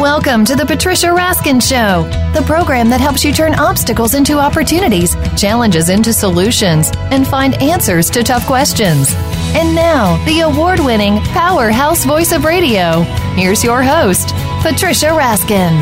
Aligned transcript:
Welcome 0.00 0.46
to 0.46 0.56
the 0.56 0.64
Patricia 0.64 1.08
Raskin 1.08 1.60
Show, 1.60 2.04
the 2.32 2.42
program 2.46 2.88
that 2.88 3.02
helps 3.02 3.22
you 3.22 3.34
turn 3.34 3.54
obstacles 3.54 4.14
into 4.14 4.38
opportunities, 4.38 5.14
challenges 5.38 5.90
into 5.90 6.14
solutions, 6.14 6.90
and 7.10 7.28
find 7.28 7.60
answers 7.60 8.08
to 8.12 8.22
tough 8.22 8.46
questions. 8.46 9.12
And 9.54 9.74
now, 9.74 10.16
the 10.24 10.40
award 10.40 10.80
winning 10.80 11.18
powerhouse 11.34 12.06
voice 12.06 12.32
of 12.32 12.46
radio. 12.46 13.02
Here's 13.34 13.62
your 13.62 13.82
host, 13.82 14.30
Patricia 14.62 15.08
Raskin. 15.08 15.78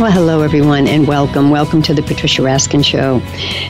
Well, 0.00 0.10
hello, 0.10 0.42
everyone, 0.42 0.88
and 0.88 1.06
welcome. 1.06 1.50
Welcome 1.50 1.82
to 1.82 1.94
the 1.94 2.02
Patricia 2.02 2.42
Raskin 2.42 2.84
Show. 2.84 3.22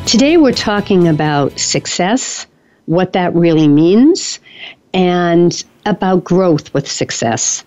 Today, 0.06 0.38
we're 0.38 0.54
talking 0.54 1.06
about 1.06 1.58
success, 1.60 2.46
what 2.86 3.12
that 3.12 3.34
really 3.34 3.68
means, 3.68 4.40
and 4.94 5.62
about 5.84 6.24
growth 6.24 6.72
with 6.72 6.90
success. 6.90 7.62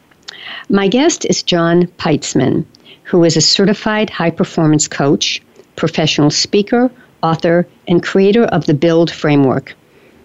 My 0.70 0.88
guest 0.88 1.26
is 1.26 1.44
John 1.44 1.88
Peitzman, 1.98 2.66
who 3.04 3.24
is 3.24 3.38
a 3.38 3.42
certified 3.42 4.10
high 4.10 4.32
performance 4.32 4.88
coach, 4.88 5.42
professional 5.76 6.30
speaker, 6.30 6.90
author, 7.22 7.68
and 7.88 8.04
creator 8.04 8.44
of 8.46 8.66
the 8.66 8.74
Build 8.74 9.12
Framework. 9.12 9.76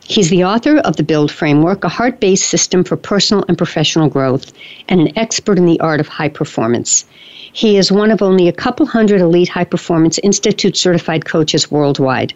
He's 0.04 0.30
the 0.30 0.44
author 0.44 0.78
of 0.78 0.96
the 0.96 1.02
Build 1.02 1.30
Framework, 1.30 1.84
a 1.84 1.88
heart 1.88 2.20
based 2.20 2.48
system 2.48 2.84
for 2.84 2.96
personal 2.96 3.44
and 3.48 3.58
professional 3.58 4.08
growth, 4.08 4.52
and 4.88 5.00
an 5.00 5.18
expert 5.18 5.58
in 5.58 5.66
the 5.66 5.80
art 5.80 6.00
of 6.00 6.08
high 6.08 6.30
performance. 6.30 7.04
He 7.52 7.76
is 7.76 7.90
one 7.90 8.10
of 8.10 8.22
only 8.22 8.48
a 8.48 8.52
couple 8.52 8.86
hundred 8.86 9.20
elite 9.20 9.48
high 9.48 9.64
performance 9.64 10.18
institute 10.20 10.76
certified 10.76 11.24
coaches 11.24 11.70
worldwide. 11.70 12.32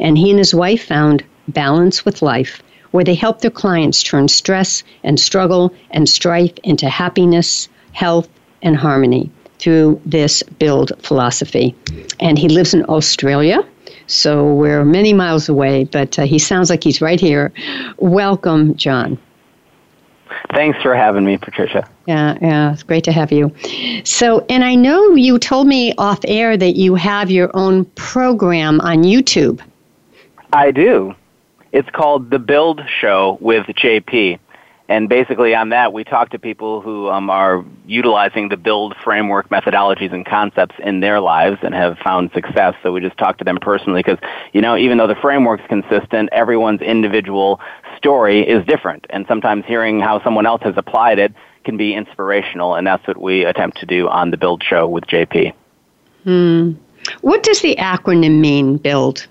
And 0.00 0.18
he 0.18 0.30
and 0.30 0.38
his 0.38 0.54
wife 0.54 0.84
found 0.84 1.24
balance 1.48 2.04
with 2.04 2.22
life 2.22 2.62
where 2.94 3.02
they 3.02 3.16
help 3.16 3.40
their 3.40 3.50
clients 3.50 4.04
turn 4.04 4.28
stress 4.28 4.84
and 5.02 5.18
struggle 5.18 5.74
and 5.90 6.08
strife 6.08 6.52
into 6.62 6.88
happiness, 6.88 7.68
health, 7.90 8.28
and 8.62 8.76
harmony 8.76 9.28
through 9.58 10.00
this 10.06 10.44
build 10.60 10.92
philosophy. 11.02 11.74
And 12.20 12.38
he 12.38 12.48
lives 12.48 12.72
in 12.72 12.84
Australia, 12.84 13.66
so 14.06 14.54
we're 14.54 14.84
many 14.84 15.12
miles 15.12 15.48
away, 15.48 15.86
but 15.90 16.16
uh, 16.20 16.22
he 16.22 16.38
sounds 16.38 16.70
like 16.70 16.84
he's 16.84 17.00
right 17.00 17.18
here. 17.18 17.52
Welcome, 17.98 18.76
John. 18.76 19.18
Thanks 20.52 20.80
for 20.80 20.94
having 20.94 21.24
me, 21.24 21.36
Patricia. 21.36 21.88
Yeah, 22.06 22.38
yeah, 22.40 22.74
it's 22.74 22.84
great 22.84 23.02
to 23.04 23.12
have 23.12 23.32
you. 23.32 23.52
So, 24.04 24.46
and 24.48 24.62
I 24.62 24.76
know 24.76 25.16
you 25.16 25.40
told 25.40 25.66
me 25.66 25.94
off 25.98 26.20
air 26.28 26.56
that 26.56 26.76
you 26.76 26.94
have 26.94 27.28
your 27.28 27.50
own 27.54 27.86
program 27.96 28.80
on 28.82 28.98
YouTube. 29.02 29.60
I 30.52 30.70
do. 30.70 31.16
It's 31.74 31.90
called 31.90 32.30
The 32.30 32.38
Build 32.38 32.80
Show 33.00 33.36
with 33.40 33.66
JP. 33.66 34.38
And 34.88 35.08
basically, 35.08 35.56
on 35.56 35.70
that, 35.70 35.92
we 35.92 36.04
talk 36.04 36.30
to 36.30 36.38
people 36.38 36.80
who 36.80 37.08
um, 37.08 37.28
are 37.28 37.64
utilizing 37.84 38.48
the 38.48 38.56
build 38.56 38.94
framework 39.02 39.48
methodologies 39.48 40.12
and 40.12 40.24
concepts 40.24 40.76
in 40.78 41.00
their 41.00 41.18
lives 41.18 41.58
and 41.62 41.74
have 41.74 41.98
found 41.98 42.30
success. 42.32 42.76
So 42.84 42.92
we 42.92 43.00
just 43.00 43.18
talk 43.18 43.38
to 43.38 43.44
them 43.44 43.58
personally 43.60 44.04
because, 44.04 44.20
you 44.52 44.60
know, 44.60 44.76
even 44.76 44.98
though 44.98 45.08
the 45.08 45.16
framework's 45.16 45.64
consistent, 45.68 46.28
everyone's 46.30 46.80
individual 46.80 47.60
story 47.96 48.48
is 48.48 48.64
different. 48.66 49.04
And 49.10 49.26
sometimes 49.26 49.64
hearing 49.66 49.98
how 49.98 50.22
someone 50.22 50.46
else 50.46 50.62
has 50.62 50.74
applied 50.76 51.18
it 51.18 51.32
can 51.64 51.76
be 51.76 51.92
inspirational. 51.92 52.76
And 52.76 52.86
that's 52.86 53.04
what 53.04 53.16
we 53.20 53.44
attempt 53.44 53.78
to 53.78 53.86
do 53.86 54.08
on 54.08 54.30
the 54.30 54.36
Build 54.36 54.62
Show 54.62 54.86
with 54.86 55.06
JP. 55.06 55.52
Hmm. 56.22 56.72
What 57.22 57.42
does 57.42 57.62
the 57.62 57.74
acronym 57.80 58.38
mean, 58.38 58.76
BUILD? 58.78 59.26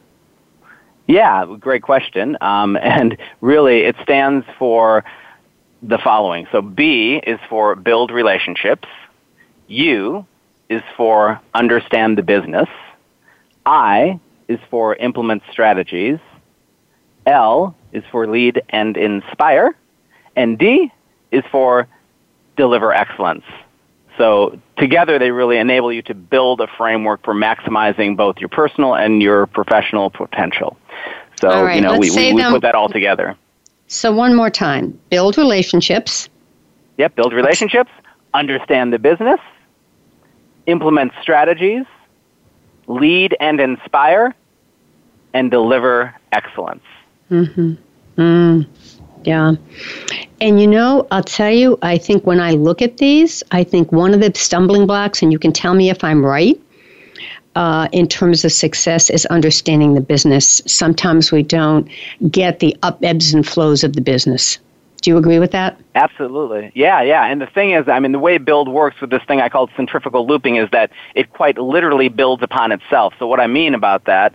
Yeah, 1.08 1.46
great 1.59 1.84
question. 1.84 2.38
Um, 2.42 2.78
and 2.82 3.18
really, 3.42 3.82
it 3.82 3.96
stands 4.04 4.46
for 4.58 5.04
the 5.82 5.98
following. 5.98 6.48
So 6.52 6.62
B 6.62 7.22
is 7.26 7.40
for 7.50 7.76
build 7.76 8.12
relationships. 8.12 8.88
U 9.68 10.26
is 10.70 10.82
for 10.95 11.42
understand 11.54 12.17
the 12.17 12.23
business. 12.23 12.70
I 13.66 14.20
is 14.48 14.60
for 14.70 14.95
implement 14.95 15.44
strategies. 15.52 16.20
L 17.26 17.76
is 17.92 18.04
for 18.11 18.27
lead 18.27 18.61
and 18.70 18.98
inspire. 18.98 19.76
And 20.36 20.58
D 20.58 20.92
is 21.32 21.44
for 21.52 21.88
deliver 22.58 22.94
excellence. 22.94 23.45
So 24.18 24.60
together 24.78 25.18
they 25.18 25.32
really 25.32 25.58
enable 25.58 25.92
you 25.92 26.02
to 26.04 26.14
build 26.14 26.62
a 26.62 26.68
framework 26.78 27.24
for 27.24 27.34
maximizing 27.34 28.16
both 28.16 28.38
your 28.38 28.50
personal 28.50 28.96
and 28.96 29.22
your 29.22 29.48
professional 29.48 30.10
potential. 30.10 30.78
So, 31.40 31.50
right, 31.50 31.76
you 31.76 31.82
know, 31.82 31.98
we, 31.98 32.12
we, 32.12 32.34
we 32.34 32.44
put 32.44 32.62
that 32.62 32.76
all 32.76 32.90
together. 32.90 33.36
So 33.88 34.12
one 34.12 34.36
more 34.36 34.50
time. 34.50 35.00
Build 35.10 35.38
relationships. 35.38 36.30
Yep, 36.98 37.16
build 37.16 37.34
relationships, 37.34 37.92
understand 38.34 38.94
the 38.94 39.00
business, 39.00 39.40
implement 40.68 41.12
strategies, 41.22 41.86
lead 42.88 43.36
and 43.40 43.60
inspire, 43.60 44.36
and 45.34 45.50
deliver 45.50 46.14
excellence. 46.32 46.84
Mm-hmm. 47.32 47.74
Mm. 48.18 48.68
Yeah. 49.26 49.56
And 50.42 50.60
you 50.60 50.67
know, 50.67 51.08
I'll 51.11 51.23
tell 51.23 51.52
you, 51.52 51.78
I 51.82 51.98
think 51.98 52.26
when 52.26 52.39
I 52.39 52.52
look 52.52 52.82
at 52.82 52.98
these, 52.98 53.44
I 53.52 53.64
think 53.64 53.92
one 53.92 54.14
of 54.14 54.20
the 54.20 54.32
stumbling 54.36 54.86
blocks, 54.86 55.22
and 55.22 55.32
you 55.32 55.39
can 55.39 55.54
tell 55.54 55.73
me 55.73 55.89
if 55.89 56.04
I'm 56.04 56.26
right, 56.26 56.60
uh, 57.56 57.88
in 57.92 58.08
terms 58.08 58.44
of 58.44 58.52
success 58.52 59.10
is 59.10 59.26
understanding 59.28 59.94
the 59.94 60.02
business. 60.02 60.62
Sometimes 60.66 61.32
we 61.32 61.44
don't 61.44 61.88
get 62.30 62.60
the 62.60 62.76
up 62.83 63.00
ebbs 63.04 63.33
and 63.33 63.48
flows 63.48 63.83
of 63.83 63.94
the 63.94 64.02
business. 64.02 64.60
Do 65.02 65.12
you 65.12 65.17
agree 65.17 65.38
with 65.38 65.52
that? 65.52 65.78
Absolutely. 65.95 66.72
Yeah, 66.76 67.02
yeah. 67.02 67.26
And 67.26 67.42
the 67.42 67.45
thing 67.45 67.72
is, 67.72 67.89
I 67.89 68.00
mean, 68.00 68.14
the 68.14 68.20
way 68.20 68.38
build 68.38 68.70
works 68.70 69.02
with 69.02 69.10
this 69.10 69.22
thing 69.23 69.42
I 69.42 69.50
call 69.50 69.70
centrifugal 69.76 70.26
looping 70.26 70.56
is 70.56 70.70
that 70.72 70.92
it 71.14 71.32
quite 71.33 71.58
literally 71.58 72.08
builds 72.08 72.42
upon 72.42 72.72
itself. 72.72 73.14
So 73.20 73.28
what 73.28 73.42
I 73.42 73.48
mean 73.48 73.76
about 73.76 74.06
that 74.06 74.33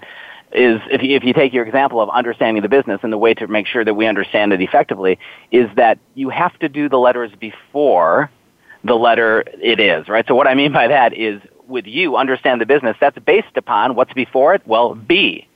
is 0.52 0.80
if 0.90 1.02
you, 1.02 1.16
if 1.16 1.24
you 1.24 1.32
take 1.32 1.52
your 1.52 1.66
example 1.66 2.00
of 2.00 2.08
understanding 2.10 2.62
the 2.62 2.68
business 2.68 3.00
and 3.02 3.12
the 3.12 3.18
way 3.18 3.34
to 3.34 3.46
make 3.46 3.66
sure 3.66 3.84
that 3.84 3.94
we 3.94 4.06
understand 4.06 4.52
it 4.52 4.60
effectively 4.60 5.18
is 5.50 5.68
that 5.76 5.98
you 6.14 6.30
have 6.30 6.58
to 6.60 6.68
do 6.68 6.88
the 6.88 6.98
letters 6.98 7.30
before 7.38 8.30
the 8.84 8.94
letter 8.94 9.44
it 9.62 9.80
is, 9.80 10.08
right? 10.08 10.24
So 10.26 10.34
what 10.34 10.46
I 10.46 10.54
mean 10.54 10.72
by 10.72 10.88
that 10.88 11.16
is 11.16 11.42
with 11.66 11.86
you 11.86 12.16
understand 12.16 12.60
the 12.60 12.66
business, 12.66 12.96
that's 13.00 13.18
based 13.18 13.56
upon 13.56 13.94
what's 13.94 14.12
before 14.14 14.54
it? 14.54 14.62
Well, 14.66 14.94
B. 14.94 15.46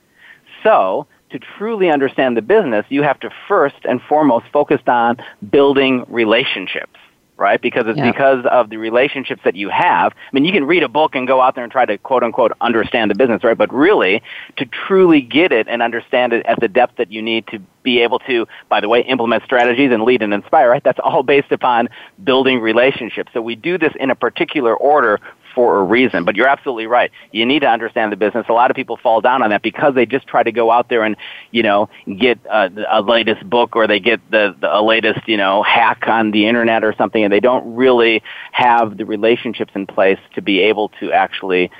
So 0.61 1.07
to 1.31 1.39
truly 1.57 1.89
understand 1.89 2.37
the 2.37 2.41
business, 2.41 2.85
you 2.89 3.01
have 3.01 3.19
to 3.21 3.31
first 3.47 3.77
and 3.85 3.99
foremost 4.07 4.45
focus 4.53 4.81
on 4.87 5.17
building 5.49 6.05
relationships 6.07 6.99
right? 7.43 7.61
Because 7.61 7.83
it's 7.87 7.97
yeah. 7.97 8.09
because 8.09 8.45
of 8.45 8.69
the 8.69 8.77
relationships 8.77 9.41
that 9.43 9.55
you 9.55 9.67
have. 9.67 10.13
I 10.13 10.29
mean, 10.31 10.45
you 10.45 10.53
can 10.53 10.63
read 10.63 10.81
a 10.81 10.87
book 10.87 11.13
and 11.13 11.27
go 11.27 11.41
out 11.41 11.55
there 11.55 11.63
and 11.63 11.71
try 11.71 11.85
to 11.85 11.97
quote 11.97 12.23
unquote 12.23 12.53
understand 12.61 13.11
the 13.11 13.15
business, 13.15 13.43
right? 13.43 13.57
But 13.57 13.71
really, 13.73 14.23
to 14.55 14.65
truly 14.65 15.21
get 15.21 15.51
it 15.51 15.67
and 15.67 15.81
understand 15.81 16.31
it 16.31 16.45
at 16.45 16.61
the 16.61 16.69
depth 16.69 16.95
that 16.97 17.11
you 17.11 17.21
need 17.21 17.45
to 17.47 17.59
be 17.83 17.99
able 17.99 18.19
to, 18.19 18.47
by 18.69 18.79
the 18.79 18.87
way, 18.87 19.01
implement 19.01 19.43
strategies 19.43 19.91
and 19.91 20.03
lead 20.03 20.21
and 20.21 20.33
inspire, 20.33 20.69
right? 20.69 20.83
That's 20.83 20.99
all 21.03 21.21
based 21.21 21.51
upon 21.51 21.89
building 22.23 22.61
relationships. 22.61 23.31
So 23.33 23.41
we 23.41 23.55
do 23.55 23.77
this 23.77 23.91
in 23.99 24.09
a 24.09 24.15
particular 24.15 24.73
order 24.73 25.19
for 25.53 25.79
a 25.79 25.83
reason. 25.83 26.25
But 26.25 26.35
you're 26.35 26.47
absolutely 26.47 26.87
right. 26.87 27.11
You 27.31 27.45
need 27.45 27.59
to 27.59 27.67
understand 27.67 28.11
the 28.11 28.15
business. 28.15 28.45
A 28.49 28.53
lot 28.53 28.71
of 28.71 28.75
people 28.75 28.97
fall 28.97 29.21
down 29.21 29.41
on 29.41 29.49
that 29.49 29.61
because 29.61 29.95
they 29.95 30.05
just 30.05 30.27
try 30.27 30.43
to 30.43 30.51
go 30.51 30.71
out 30.71 30.89
there 30.89 31.03
and, 31.03 31.15
you 31.51 31.63
know, 31.63 31.89
get 32.17 32.39
a, 32.49 32.71
a 32.89 33.01
latest 33.01 33.47
book 33.49 33.75
or 33.75 33.87
they 33.87 33.99
get 33.99 34.19
the, 34.31 34.55
the 34.59 34.79
a 34.79 34.81
latest, 34.81 35.27
you 35.27 35.37
know, 35.37 35.63
hack 35.63 36.07
on 36.07 36.31
the 36.31 36.47
internet 36.47 36.83
or 36.83 36.93
something, 36.93 37.23
and 37.23 37.31
they 37.31 37.39
don't 37.39 37.75
really 37.75 38.21
have 38.51 38.97
the 38.97 39.05
relationships 39.05 39.71
in 39.75 39.85
place 39.85 40.19
to 40.35 40.41
be 40.41 40.59
able 40.61 40.89
to 40.99 41.11
actually, 41.11 41.71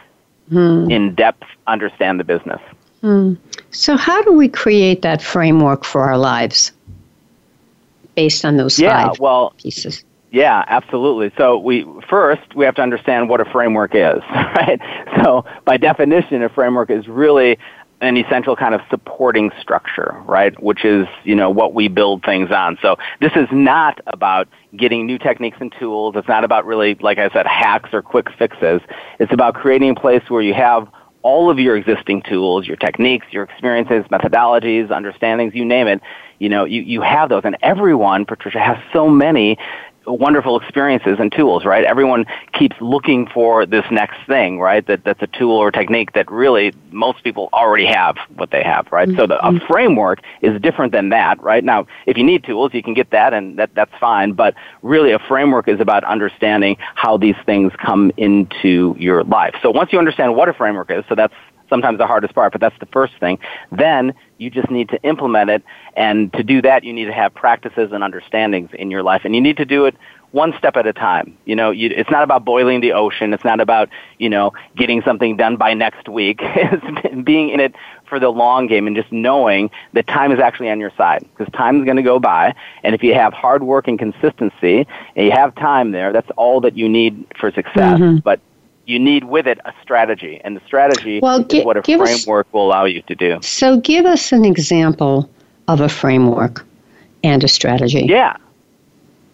hmm. 0.50 0.90
in 0.90 1.16
depth, 1.16 1.44
understand 1.68 2.20
the 2.20 2.24
business. 2.24 2.62
Hmm. 3.02 3.34
So, 3.72 3.98
how 3.98 4.22
do 4.22 4.32
we 4.32 4.48
create 4.48 5.02
that 5.02 5.22
framework 5.22 5.84
for 5.84 6.02
our 6.04 6.18
lives 6.18 6.72
based 8.16 8.46
on 8.46 8.56
those 8.56 8.80
yeah, 8.80 9.08
five 9.10 9.20
well, 9.20 9.54
pieces? 9.58 10.06
Yeah, 10.34 10.66
absolutely. 10.68 11.32
So 11.38 11.60
we 11.60 11.86
first 12.10 12.56
we 12.56 12.66
have 12.66 12.74
to 12.76 12.82
understand 12.82 13.30
what 13.30 13.40
a 13.40 13.46
framework 13.46 13.92
is, 13.94 14.20
right? 14.32 14.82
So 15.24 15.46
by 15.64 15.78
definition, 15.78 16.42
a 16.42 16.50
framework 16.50 16.90
is 16.90 17.08
really 17.08 17.60
an 18.02 18.18
essential 18.18 18.56
kind 18.56 18.74
of 18.74 18.82
supporting 18.90 19.52
structure, 19.62 20.16
right? 20.26 20.60
Which 20.62 20.86
is, 20.86 21.06
you 21.24 21.36
know, 21.36 21.52
what 21.52 21.76
we 21.76 21.88
build 21.88 22.24
things 22.24 22.50
on. 22.50 22.80
So 22.82 22.96
this 23.22 23.32
is 23.36 23.48
not 23.52 24.00
about 24.08 24.48
getting 24.76 25.06
new 25.06 25.20
techniques 25.20 25.58
and 25.62 25.72
tools. 25.80 26.16
It's 26.18 26.28
not 26.28 26.44
about 26.44 26.66
really, 26.66 26.96
like 26.96 27.20
I 27.20 27.30
said, 27.30 27.46
hacks 27.46 27.92
or 27.94 28.02
quick 28.02 28.28
fixes. 28.38 28.82
It's 29.20 29.32
about 29.32 29.54
creating 29.54 29.92
a 29.92 29.96
place 29.96 30.24
where 30.30 30.42
you 30.42 30.56
have 30.56 30.88
all 31.22 31.52
of 31.52 31.60
your 31.60 31.78
existing 31.78 32.24
tools, 32.24 32.68
your 32.68 32.76
techniques, 32.76 33.28
your 33.30 33.44
experiences, 33.44 34.04
methodologies, 34.12 34.90
understandings, 34.90 35.54
you 35.54 35.64
name 35.64 35.88
it, 35.88 36.02
you 36.40 36.50
know, 36.50 36.66
you, 36.66 36.82
you 36.82 37.02
have 37.02 37.30
those. 37.30 37.44
And 37.46 37.56
everyone, 37.62 38.26
Patricia, 38.26 38.60
has 38.60 38.78
so 38.92 39.08
many 39.08 39.58
wonderful 40.06 40.60
experiences 40.60 41.18
and 41.20 41.32
tools, 41.32 41.66
right? 41.66 41.84
Everyone 41.84 42.26
keeps 42.54 42.76
looking 42.82 43.28
for 43.28 43.66
this 43.66 43.86
next 43.92 44.18
thing, 44.28 44.60
right? 44.60 44.86
That 44.86 45.04
that's 45.04 45.22
a 45.22 45.28
tool 45.28 45.56
or 45.56 45.72
technique 45.72 46.14
that 46.14 46.30
really 46.32 46.74
most 46.92 47.24
people 47.24 47.50
already 47.54 47.86
have 47.86 48.18
what 48.36 48.52
they 48.52 48.64
have, 48.64 48.92
right? 48.92 49.08
Mm-hmm. 49.08 49.18
So 49.18 49.28
the, 49.28 49.40
a 49.46 49.52
mm-hmm. 49.52 49.66
framework 49.66 50.22
is 50.42 50.60
different 50.62 50.92
than 50.92 51.10
that, 51.10 51.42
right? 51.42 51.64
Now, 51.64 51.88
if 52.06 52.18
you 52.18 52.24
need 52.24 52.44
tools, 52.44 52.74
you 52.74 52.84
can 52.84 52.94
get 52.94 53.12
that, 53.12 53.34
and 53.34 53.58
that 53.60 53.74
that's 53.76 53.94
fine. 54.00 54.34
But 54.34 54.56
really, 54.82 55.12
a 55.12 55.20
framework 55.20 55.68
is 55.68 55.80
about 55.80 56.04
understanding 56.04 56.78
how 56.96 57.18
these 57.18 57.36
things 57.46 57.72
come 57.78 58.12
into 58.18 58.96
your 59.00 59.24
life. 59.24 59.56
So 59.62 59.72
once 59.72 59.92
you 59.94 60.00
understand 60.00 60.36
what 60.36 60.50
a 60.50 60.54
framework 60.54 60.92
is, 60.92 61.04
so 61.08 61.16
that's 61.16 61.34
sometimes 61.74 61.98
the 61.98 62.06
hardest 62.06 62.36
part, 62.36 62.52
but 62.52 62.62
that's 62.62 62.78
the 62.80 62.86
first 62.88 63.18
thing. 63.20 63.40
Then 63.72 64.14
you 64.38 64.52
just 64.52 64.70
need 64.70 64.90
to 64.90 65.02
implement 65.02 65.50
it, 65.50 65.64
and 65.96 66.32
to 66.34 66.44
do 66.44 66.62
that, 66.62 66.84
you 66.84 66.94
need 66.94 67.06
to 67.06 67.14
have 67.14 67.34
practices 67.34 67.92
and 67.92 68.04
understandings 68.04 68.70
in 68.74 68.92
your 68.92 69.02
life, 69.02 69.22
and 69.26 69.34
you 69.34 69.42
need 69.42 69.58
to 69.58 69.66
do 69.66 69.86
it 69.86 69.96
one 70.30 70.54
step 70.58 70.76
at 70.76 70.86
a 70.86 70.94
time. 70.94 71.38
You 71.46 71.56
know, 71.56 71.70
you, 71.72 71.90
it's 71.96 72.10
not 72.10 72.24
about 72.24 72.44
boiling 72.44 72.82
the 72.82 72.94
ocean. 72.94 73.34
It's 73.34 73.44
not 73.44 73.60
about 73.60 73.90
you 74.20 74.30
know 74.30 74.54
getting 74.76 75.02
something 75.02 75.36
done 75.36 75.56
by 75.56 75.74
next 75.74 76.08
week. 76.10 76.40
it's 76.42 77.24
being 77.24 77.50
in 77.50 77.60
it 77.60 77.74
for 78.06 78.20
the 78.20 78.30
long 78.30 78.68
game 78.68 78.86
and 78.86 78.96
just 78.96 79.12
knowing 79.12 79.72
that 79.94 80.06
time 80.06 80.32
is 80.32 80.40
actually 80.40 80.70
on 80.70 80.80
your 80.80 80.92
side 80.98 81.26
because 81.36 81.52
time 81.54 81.80
is 81.80 81.86
going 81.86 81.98
to 81.98 82.04
go 82.04 82.20
by. 82.20 82.54
And 82.84 82.94
if 82.94 83.02
you 83.02 83.14
have 83.16 83.34
hard 83.34 83.64
work 83.64 83.88
and 83.88 83.98
consistency 83.98 84.86
and 85.16 85.26
you 85.26 85.32
have 85.32 85.56
time 85.56 85.92
there, 85.92 86.12
that's 86.12 86.30
all 86.36 86.62
that 86.62 86.78
you 86.78 86.90
need 86.90 87.26
for 87.40 87.52
success. 87.52 88.00
Mm-hmm. 88.00 88.18
But 88.18 88.40
you 88.86 89.00
need 89.00 89.26
with 89.26 89.48
it 89.48 89.60
a 89.66 89.74
strategy, 89.82 90.42
and 90.44 90.56
the 90.56 90.62
strategy 90.66 91.20
well, 91.22 91.46
is 91.50 91.66
what 91.66 91.78
a 91.78 91.84
framework 91.84 92.48
us, 92.48 92.54
will 92.54 92.68
allow 92.68 92.86
you 92.86 93.02
to 93.04 93.16
do. 93.16 93.40
So, 93.42 93.80
give 93.80 94.06
us 94.06 94.32
an 94.32 94.46
example 94.46 95.30
of 95.68 95.80
a 95.80 95.90
framework 95.90 96.66
and 97.24 97.44
a 97.44 97.48
strategy. 97.48 98.06
Yeah, 98.08 98.36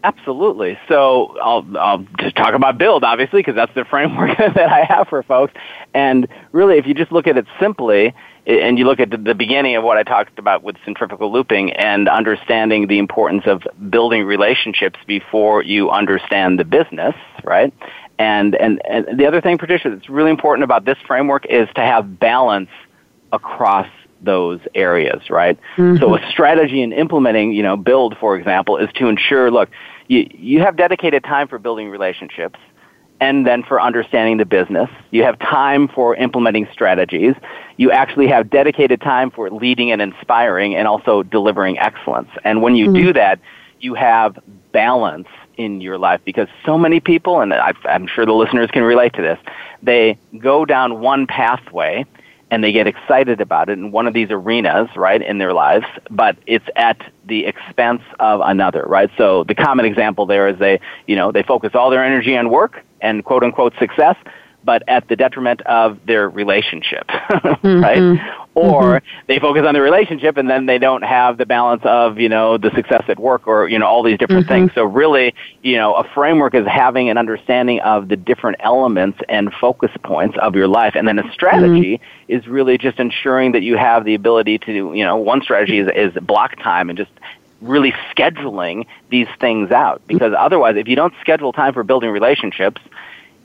absolutely. 0.03 0.77
So, 0.87 1.37
I'll, 1.39 1.65
I'll 1.77 2.05
just 2.19 2.35
talk 2.35 2.53
about 2.53 2.77
build, 2.77 3.03
obviously, 3.03 3.39
because 3.39 3.55
that's 3.55 3.73
the 3.73 3.85
framework 3.85 4.37
that 4.37 4.57
I 4.57 4.83
have 4.83 5.07
for 5.07 5.23
folks. 5.23 5.53
And 5.93 6.27
really, 6.51 6.77
if 6.77 6.85
you 6.85 6.93
just 6.93 7.11
look 7.11 7.25
at 7.27 7.37
it 7.37 7.45
simply, 7.59 8.13
and 8.45 8.79
you 8.79 8.85
look 8.85 8.99
at 8.99 9.11
the 9.11 9.35
beginning 9.35 9.75
of 9.75 9.83
what 9.83 9.97
I 9.97 10.03
talked 10.03 10.39
about 10.39 10.63
with 10.63 10.75
centrifugal 10.83 11.31
looping 11.31 11.71
and 11.73 12.09
understanding 12.09 12.87
the 12.87 12.97
importance 12.97 13.43
of 13.45 13.61
building 13.89 14.23
relationships 14.23 14.99
before 15.05 15.63
you 15.63 15.91
understand 15.91 16.59
the 16.59 16.65
business, 16.65 17.15
right? 17.43 17.71
And, 18.19 18.53
and, 18.55 18.81
and 18.85 19.17
the 19.17 19.25
other 19.25 19.39
thing, 19.39 19.57
Patricia, 19.57 19.89
that's 19.89 20.09
really 20.09 20.29
important 20.29 20.65
about 20.65 20.85
this 20.85 20.97
framework 21.07 21.45
is 21.45 21.69
to 21.75 21.81
have 21.81 22.19
balance 22.19 22.69
across 23.31 23.87
those 24.21 24.59
areas, 24.75 25.29
right? 25.29 25.57
Mm-hmm. 25.77 25.97
So 25.97 26.15
a 26.15 26.29
strategy 26.29 26.81
in 26.81 26.91
implementing, 26.91 27.53
you 27.53 27.63
know, 27.63 27.77
build, 27.77 28.17
for 28.19 28.35
example, 28.35 28.77
is 28.77 28.89
to 28.95 29.07
ensure, 29.07 29.49
look, 29.49 29.69
you, 30.09 30.29
you 30.31 30.59
have 30.59 30.75
dedicated 30.75 31.23
time 31.23 31.47
for 31.47 31.57
building 31.57 31.89
relationships 31.89 32.59
and 33.21 33.47
then 33.47 33.63
for 33.63 33.81
understanding 33.81 34.37
the 34.37 34.45
business. 34.45 34.89
You 35.11 35.23
have 35.23 35.39
time 35.39 35.87
for 35.87 36.15
implementing 36.15 36.67
strategies. 36.73 37.35
You 37.77 37.91
actually 37.91 38.27
have 38.27 38.49
dedicated 38.49 38.99
time 38.99 39.31
for 39.31 39.49
leading 39.49 39.91
and 39.91 40.01
inspiring 40.01 40.75
and 40.75 40.87
also 40.87 41.23
delivering 41.23 41.79
excellence. 41.79 42.29
And 42.43 42.61
when 42.61 42.75
you 42.75 42.87
mm-hmm. 42.87 43.05
do 43.05 43.13
that, 43.13 43.39
you 43.79 43.93
have 43.95 44.37
balance 44.71 45.27
in 45.57 45.81
your 45.81 45.97
life 45.97 46.21
because 46.23 46.47
so 46.65 46.77
many 46.77 46.99
people, 46.99 47.41
and 47.41 47.53
I, 47.53 47.73
I'm 47.85 48.07
sure 48.07 48.25
the 48.25 48.33
listeners 48.33 48.69
can 48.71 48.83
relate 48.83 49.13
to 49.13 49.21
this, 49.21 49.39
they 49.83 50.17
go 50.37 50.65
down 50.65 51.01
one 51.01 51.27
pathway 51.27 52.05
and 52.51 52.63
they 52.63 52.71
get 52.71 52.87
excited 52.87 53.41
about 53.41 53.69
it 53.69 53.73
in 53.73 53.91
one 53.91 54.07
of 54.07 54.13
these 54.13 54.29
arenas, 54.31 54.89
right, 54.95 55.21
in 55.21 55.37
their 55.37 55.53
lives, 55.53 55.85
but 56.09 56.35
it's 56.47 56.65
at 56.75 56.99
the 57.25 57.45
expense 57.45 58.01
of 58.19 58.41
another, 58.43 58.83
right? 58.87 59.11
So 59.17 59.43
the 59.43 59.53
common 59.53 59.85
example 59.85 60.25
there 60.25 60.47
is 60.47 60.57
they, 60.57 60.79
you 61.05 61.15
know, 61.15 61.31
they 61.31 61.43
focus 61.43 61.75
all 61.75 61.89
their 61.89 62.03
energy 62.03 62.35
on 62.35 62.49
work 62.49 62.83
and 63.01 63.23
quote 63.23 63.43
unquote 63.43 63.73
success, 63.77 64.15
but 64.69 64.83
at 64.87 65.07
the 65.07 65.15
detriment 65.15 65.61
of 65.61 65.97
their 66.05 66.29
relationship, 66.29 67.07
mm-hmm. 67.07 67.81
right? 67.81 68.21
Or 68.53 68.99
mm-hmm. 68.99 69.25
they 69.25 69.39
focus 69.39 69.65
on 69.65 69.73
the 69.73 69.81
relationship 69.81 70.37
and 70.37 70.47
then 70.47 70.67
they 70.67 70.77
don't 70.77 71.01
have 71.01 71.39
the 71.39 71.47
balance 71.47 71.81
of, 71.85 72.19
you 72.19 72.29
know, 72.29 72.59
the 72.59 72.69
success 72.75 73.03
at 73.07 73.19
work 73.19 73.47
or, 73.47 73.67
you 73.67 73.79
know, 73.79 73.87
all 73.87 74.03
these 74.03 74.19
different 74.19 74.45
mm-hmm. 74.45 74.67
things. 74.67 74.71
So 74.75 74.83
really, 74.83 75.33
you 75.63 75.75
know, 75.75 75.95
a 75.95 76.03
framework 76.13 76.53
is 76.53 76.67
having 76.67 77.09
an 77.09 77.17
understanding 77.17 77.79
of 77.79 78.09
the 78.09 78.15
different 78.15 78.57
elements 78.59 79.17
and 79.27 79.51
focus 79.51 79.89
points 80.03 80.37
of 80.39 80.53
your 80.53 80.67
life. 80.67 80.93
And 80.93 81.07
then 81.07 81.17
a 81.17 81.33
strategy 81.33 81.97
mm-hmm. 81.97 82.31
is 82.31 82.45
really 82.45 82.77
just 82.77 82.99
ensuring 82.99 83.53
that 83.53 83.63
you 83.63 83.75
have 83.75 84.05
the 84.05 84.13
ability 84.13 84.59
to, 84.59 84.93
you 84.93 85.03
know, 85.03 85.17
one 85.17 85.41
strategy 85.41 85.79
is, 85.79 85.87
is 85.95 86.13
block 86.23 86.57
time 86.57 86.91
and 86.91 86.97
just 86.99 87.11
really 87.59 87.91
scheduling 88.15 88.85
these 89.09 89.27
things 89.41 89.71
out 89.71 90.03
because 90.05 90.31
otherwise 90.37 90.75
if 90.77 90.87
you 90.87 90.95
don't 90.95 91.13
schedule 91.21 91.53
time 91.53 91.73
for 91.73 91.83
building 91.83 92.11
relationships 92.11 92.79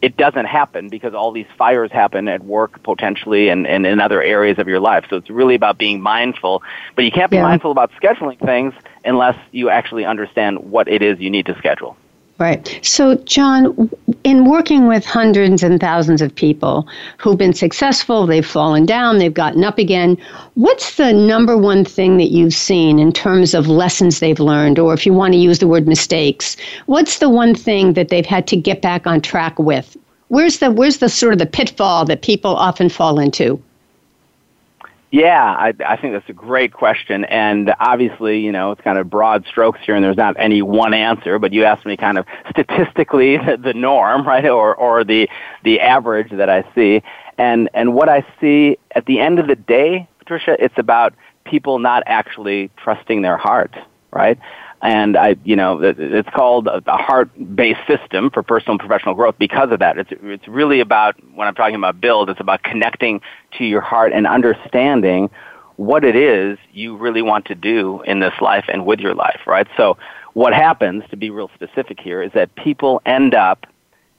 it 0.05 0.19
doesn't 0.19 0.45
happen 0.45 0.91
because 0.91 1.15
all 1.15 1.33
these 1.33 1.47
fires 1.57 1.91
happen 1.91 2.29
at 2.29 2.45
work 2.45 2.83
potentially 2.83 3.49
and, 3.49 3.67
and 3.67 3.87
in 3.87 4.03
other 4.03 4.23
areas 4.23 4.59
of 4.59 4.69
your 4.69 4.79
life. 4.79 5.07
So 5.09 5.17
it's 5.17 5.31
really 5.31 5.55
about 5.55 5.79
being 5.79 6.03
mindful. 6.03 6.63
But 6.95 7.07
you 7.07 7.11
can't 7.11 7.31
be 7.31 7.39
yeah. 7.39 7.45
mindful 7.45 7.71
about 7.71 7.91
scheduling 7.93 8.39
things 8.39 8.75
unless 9.03 9.39
you 9.51 9.71
actually 9.71 10.05
understand 10.05 10.59
what 10.59 10.89
it 10.89 11.01
is 11.01 11.21
you 11.21 11.31
need 11.31 11.47
to 11.47 11.57
schedule. 11.57 11.97
Right. 12.39 12.81
So, 12.83 13.15
John, 13.15 13.89
in 14.25 14.45
working 14.51 14.89
with 14.89 15.05
hundreds 15.05 15.63
and 15.63 15.79
thousands 15.79 16.21
of 16.21 16.35
people 16.35 16.89
who've 17.19 17.39
been 17.39 17.53
successful, 17.53 18.27
they've 18.27 18.45
fallen 18.45 18.87
down, 18.87 19.19
they've 19.19 19.33
gotten 19.33 19.63
up 19.63 19.79
again, 19.79 20.19
what's 20.55 20.97
the 20.97 21.13
number 21.13 21.57
one 21.57 21.85
thing 21.85 22.17
that 22.17 22.33
you've 22.33 22.55
seen 22.55 22.99
in 22.99 23.13
terms 23.13 23.55
of 23.55 23.69
lessons 23.69 24.19
they've 24.19 24.41
learned, 24.41 24.81
or 24.81 24.93
if 24.93 25.07
you 25.07 25.13
want 25.13 25.33
to 25.35 25.39
use 25.39 25.61
the 25.61 25.69
word 25.69 25.87
mistakes, 25.87 26.57
what's 26.87 27.21
the 27.21 27.31
one 27.31 27.55
thing 27.55 27.93
that 27.93 28.09
they've 28.09 28.27
had 28.27 28.49
to 28.49 28.57
get 28.57 28.83
back 28.83 29.07
on 29.07 29.21
track 29.21 29.57
with? 29.61 29.97
Where's 30.27 30.59
the 30.59 30.73
where's 30.73 30.99
the 30.99 31.09
sort 31.09 31.35
of 31.35 31.39
the 31.39 31.47
pitfall 31.47 32.05
that 32.07 32.23
people 32.23 32.57
often 32.57 32.89
fall 32.89 33.21
into? 33.21 33.63
Yeah, 35.15 35.45
I, 35.45 35.73
I 35.87 35.97
think 35.97 36.13
that's 36.13 36.29
a 36.29 36.33
great 36.33 36.73
question. 36.73 37.25
And 37.27 37.73
obviously, 37.79 38.41
you 38.41 38.51
know, 38.51 38.73
it's 38.73 38.81
kind 38.81 38.99
of 38.99 39.09
broad 39.09 39.47
strokes 39.47 39.79
here, 39.87 39.95
and 39.95 40.05
there's 40.05 40.17
not 40.17 40.35
any 40.41 40.61
one 40.61 40.93
answer. 40.93 41.39
But 41.39 41.53
you 41.53 41.63
asked 41.63 41.87
me 41.87 41.97
kind 41.97 42.19
of 42.19 42.27
statistically 42.51 43.37
the, 43.47 43.57
the 43.57 43.75
norm, 43.75 44.27
right, 44.27 44.45
or 44.45 44.75
or 44.75 45.05
the 45.05 45.31
the 45.63 45.79
average 45.79 46.33
that 46.33 46.51
I 46.51 46.65
see. 46.75 47.01
And 47.39 47.71
and 47.75 47.95
what 47.95 48.09
I 48.09 48.27
see 48.41 48.77
at 48.97 49.07
the 49.07 49.21
end 49.21 49.39
of 49.39 49.47
the 49.47 49.55
day, 49.55 50.09
Patricia, 50.19 50.57
it's 50.59 50.79
about 50.79 51.15
people 51.45 51.79
not 51.79 52.03
actually 52.07 52.73
trusting 52.77 53.23
their 53.23 53.37
heart, 53.37 53.73
right? 54.11 54.37
And 54.85 55.17
I, 55.17 55.37
you 55.45 55.57
know, 55.57 55.81
it's 55.83 56.29
called 56.29 56.69
a 56.69 56.83
heart-based 56.87 57.87
system 57.89 58.31
for 58.31 58.43
personal 58.43 58.73
and 58.73 58.81
professional 58.81 59.15
growth 59.15 59.35
because 59.39 59.73
of 59.73 59.79
that. 59.79 59.97
It's 59.97 60.11
it's 60.23 60.47
really 60.47 60.81
about 60.81 61.17
when 61.35 61.49
I'm 61.49 61.55
talking 61.55 61.75
about 61.75 62.03
build, 62.03 62.29
it's 62.29 62.39
about 62.39 62.63
connecting 62.63 63.23
to 63.57 63.65
your 63.65 63.81
heart 63.81 64.13
and 64.13 64.27
understanding 64.27 65.31
what 65.77 66.05
it 66.05 66.15
is 66.15 66.59
you 66.73 66.99
really 66.99 67.23
want 67.23 67.47
to 67.47 67.55
do 67.55 68.03
in 68.03 68.21
this 68.21 68.35
life 68.43 68.67
and 68.69 68.85
with 68.85 69.01
your 69.01 69.15
life, 69.15 69.41
right? 69.47 69.67
So 69.79 69.97
what 70.35 70.53
happens, 70.53 71.03
to 71.11 71.17
be 71.17 71.31
real 71.31 71.51
specific 71.55 71.99
here, 71.99 72.23
is 72.23 72.33
that 72.33 72.55
people 72.55 73.01
end 73.07 73.35
up 73.35 73.67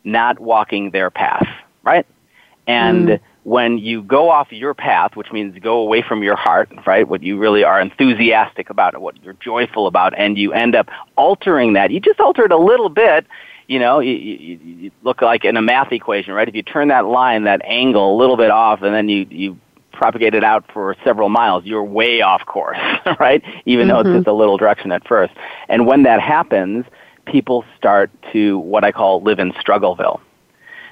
not 0.03 0.39
walking 0.39 0.89
their 0.89 1.11
path, 1.11 1.47
right? 1.83 2.07
And 2.65 3.07
mm 3.07 3.19
when 3.45 3.77
you 3.77 4.01
go 4.01 4.31
off 4.31 4.51
your 4.51 4.73
path, 4.73 5.15
which 5.15 5.31
means 5.31 5.55
go 5.59 5.77
away 5.77 6.01
from 6.01 6.23
your 6.23 6.35
heart, 6.35 6.67
right, 6.87 7.07
what 7.07 7.21
you 7.21 7.37
really 7.37 7.63
are 7.63 7.79
enthusiastic 7.79 8.71
about, 8.71 8.99
what 8.99 9.23
you're 9.23 9.35
joyful 9.35 9.85
about, 9.85 10.17
and 10.17 10.35
you 10.35 10.51
end 10.51 10.75
up 10.75 10.89
altering 11.15 11.73
that, 11.73 11.91
you 11.91 11.99
just 11.99 12.19
alter 12.19 12.45
it 12.45 12.51
a 12.51 12.57
little 12.57 12.89
bit, 12.89 13.27
you 13.67 13.77
know, 13.77 13.99
you, 13.99 14.13
you, 14.13 14.59
you 14.63 14.91
look 15.03 15.21
like 15.21 15.45
in 15.45 15.57
a 15.57 15.61
math 15.61 15.91
equation, 15.91 16.33
right? 16.33 16.49
If 16.49 16.55
you 16.55 16.63
turn 16.63 16.87
that 16.87 17.05
line, 17.05 17.43
that 17.43 17.61
angle 17.65 18.15
a 18.15 18.17
little 18.17 18.35
bit 18.35 18.49
off, 18.49 18.81
and 18.81 18.95
then 18.95 19.09
you, 19.09 19.27
you 19.29 19.59
propagate 19.93 20.33
it 20.33 20.43
out 20.43 20.65
for 20.73 20.95
several 21.03 21.29
miles, 21.29 21.65
you're 21.65 21.83
way 21.83 22.21
off 22.21 22.43
course, 22.47 22.79
right? 23.19 23.43
Even 23.67 23.87
mm-hmm. 23.87 23.89
though 23.89 23.99
it's 23.99 24.07
mm-hmm. 24.07 24.17
just 24.17 24.27
a 24.27 24.33
little 24.33 24.57
direction 24.57 24.91
at 24.91 25.07
first. 25.07 25.35
And 25.69 25.85
when 25.85 26.01
that 26.01 26.19
happens, 26.19 26.83
people 27.27 27.63
start 27.77 28.09
to 28.33 28.57
what 28.57 28.83
I 28.83 28.91
call 28.91 29.21
live 29.21 29.37
in 29.37 29.51
struggleville 29.51 30.19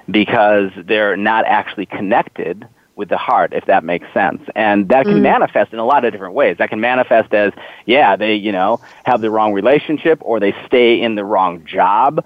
because 0.09 0.71
they're 0.77 1.17
not 1.17 1.45
actually 1.45 1.85
connected 1.85 2.67
with 2.95 3.09
the 3.09 3.17
heart, 3.17 3.53
if 3.53 3.65
that 3.65 3.83
makes 3.83 4.05
sense. 4.13 4.41
And 4.55 4.89
that 4.89 5.05
can 5.05 5.15
mm. 5.15 5.21
manifest 5.21 5.73
in 5.73 5.79
a 5.79 5.85
lot 5.85 6.05
of 6.05 6.11
different 6.11 6.35
ways. 6.35 6.57
That 6.57 6.69
can 6.69 6.79
manifest 6.79 7.33
as, 7.33 7.51
yeah, 7.85 8.15
they, 8.15 8.35
you 8.35 8.51
know, 8.51 8.81
have 9.03 9.21
the 9.21 9.31
wrong 9.31 9.53
relationship 9.53 10.19
or 10.21 10.39
they 10.39 10.55
stay 10.67 11.01
in 11.01 11.15
the 11.15 11.23
wrong 11.23 11.65
job 11.65 12.23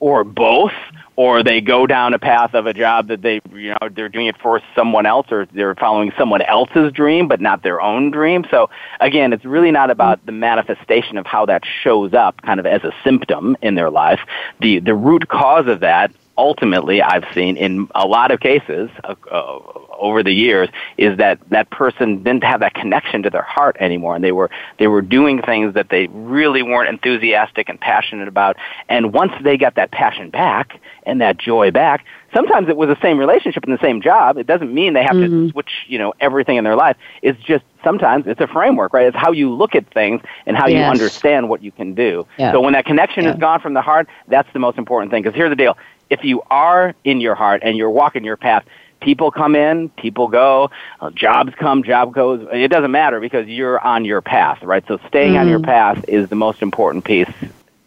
or 0.00 0.22
both 0.22 0.72
or 1.16 1.42
they 1.42 1.60
go 1.60 1.86
down 1.86 2.14
a 2.14 2.18
path 2.18 2.54
of 2.54 2.66
a 2.66 2.72
job 2.72 3.08
that 3.08 3.22
they 3.22 3.40
you 3.52 3.70
know 3.70 3.88
they're 3.90 4.08
doing 4.08 4.26
it 4.26 4.36
for 4.40 4.60
someone 4.74 5.06
else 5.06 5.26
or 5.30 5.46
they're 5.52 5.74
following 5.74 6.12
someone 6.16 6.40
else's 6.42 6.92
dream 6.92 7.26
but 7.26 7.40
not 7.40 7.62
their 7.64 7.80
own 7.80 8.10
dream 8.10 8.44
so 8.50 8.70
again 9.00 9.32
it's 9.32 9.44
really 9.44 9.72
not 9.72 9.90
about 9.90 10.24
the 10.26 10.32
manifestation 10.32 11.18
of 11.18 11.26
how 11.26 11.44
that 11.44 11.64
shows 11.82 12.14
up 12.14 12.40
kind 12.42 12.60
of 12.60 12.66
as 12.66 12.84
a 12.84 12.92
symptom 13.02 13.56
in 13.62 13.74
their 13.74 13.90
life 13.90 14.20
the 14.60 14.78
the 14.78 14.94
root 14.94 15.28
cause 15.28 15.66
of 15.66 15.80
that 15.80 16.12
ultimately 16.38 17.02
I've 17.02 17.24
seen 17.34 17.56
in 17.56 17.88
a 17.94 18.06
lot 18.06 18.30
of 18.30 18.40
cases 18.40 18.88
uh, 19.04 19.16
uh, 19.30 19.58
over 19.98 20.22
the 20.22 20.32
years 20.32 20.68
is 20.96 21.18
that 21.18 21.40
that 21.50 21.68
person 21.70 22.22
didn't 22.22 22.44
have 22.44 22.60
that 22.60 22.74
connection 22.74 23.24
to 23.24 23.30
their 23.30 23.42
heart 23.42 23.76
anymore 23.80 24.14
and 24.14 24.24
they 24.24 24.32
were 24.32 24.48
they 24.78 24.86
were 24.86 25.02
doing 25.02 25.42
things 25.42 25.74
that 25.74 25.88
they 25.90 26.06
really 26.06 26.62
weren't 26.62 26.88
enthusiastic 26.88 27.68
and 27.68 27.80
passionate 27.80 28.28
about 28.28 28.56
and 28.88 29.12
once 29.12 29.32
they 29.42 29.56
got 29.56 29.74
that 29.74 29.90
passion 29.90 30.30
back 30.30 30.80
and 31.02 31.20
that 31.20 31.36
joy 31.36 31.72
back 31.72 32.04
sometimes 32.32 32.68
it 32.68 32.76
was 32.76 32.88
the 32.88 33.00
same 33.02 33.18
relationship 33.18 33.64
and 33.64 33.72
the 33.76 33.82
same 33.82 34.00
job 34.00 34.38
it 34.38 34.46
doesn't 34.46 34.72
mean 34.72 34.92
they 34.92 35.02
have 35.02 35.16
mm-hmm. 35.16 35.46
to 35.46 35.52
switch 35.52 35.72
you 35.88 35.98
know 35.98 36.14
everything 36.20 36.56
in 36.56 36.62
their 36.62 36.76
life 36.76 36.96
it's 37.22 37.40
just 37.42 37.64
sometimes 37.82 38.26
it's 38.28 38.40
a 38.40 38.46
framework 38.46 38.92
right 38.92 39.06
it's 39.06 39.16
how 39.16 39.32
you 39.32 39.52
look 39.52 39.74
at 39.74 39.92
things 39.92 40.22
and 40.46 40.56
how 40.56 40.68
yes. 40.68 40.78
you 40.78 40.84
understand 40.84 41.48
what 41.48 41.62
you 41.62 41.72
can 41.72 41.94
do 41.94 42.24
yeah. 42.38 42.52
so 42.52 42.60
when 42.60 42.74
that 42.74 42.84
connection 42.84 43.24
yeah. 43.24 43.32
is 43.32 43.38
gone 43.40 43.60
from 43.60 43.74
the 43.74 43.82
heart 43.82 44.06
that's 44.28 44.50
the 44.52 44.60
most 44.60 44.78
important 44.78 45.10
thing 45.10 45.22
because 45.22 45.34
here's 45.34 45.50
the 45.50 45.56
deal 45.56 45.76
if 46.10 46.24
you 46.24 46.42
are 46.50 46.94
in 47.04 47.20
your 47.20 47.34
heart 47.34 47.62
and 47.64 47.76
you're 47.76 47.90
walking 47.90 48.24
your 48.24 48.36
path 48.36 48.64
people 49.00 49.30
come 49.30 49.54
in, 49.54 49.88
people 49.90 50.28
go, 50.28 50.70
uh, 51.00 51.10
jobs 51.10 51.54
come, 51.56 51.82
job 51.82 52.12
goes. 52.12 52.46
It 52.52 52.68
doesn't 52.68 52.90
matter 52.90 53.20
because 53.20 53.46
you're 53.46 53.78
on 53.80 54.04
your 54.04 54.20
path, 54.20 54.62
right? 54.62 54.84
So 54.88 54.98
staying 55.08 55.34
mm. 55.34 55.40
on 55.40 55.48
your 55.48 55.60
mm. 55.60 55.64
path 55.64 56.04
is 56.08 56.28
the 56.28 56.34
most 56.34 56.62
important 56.62 57.04
piece, 57.04 57.30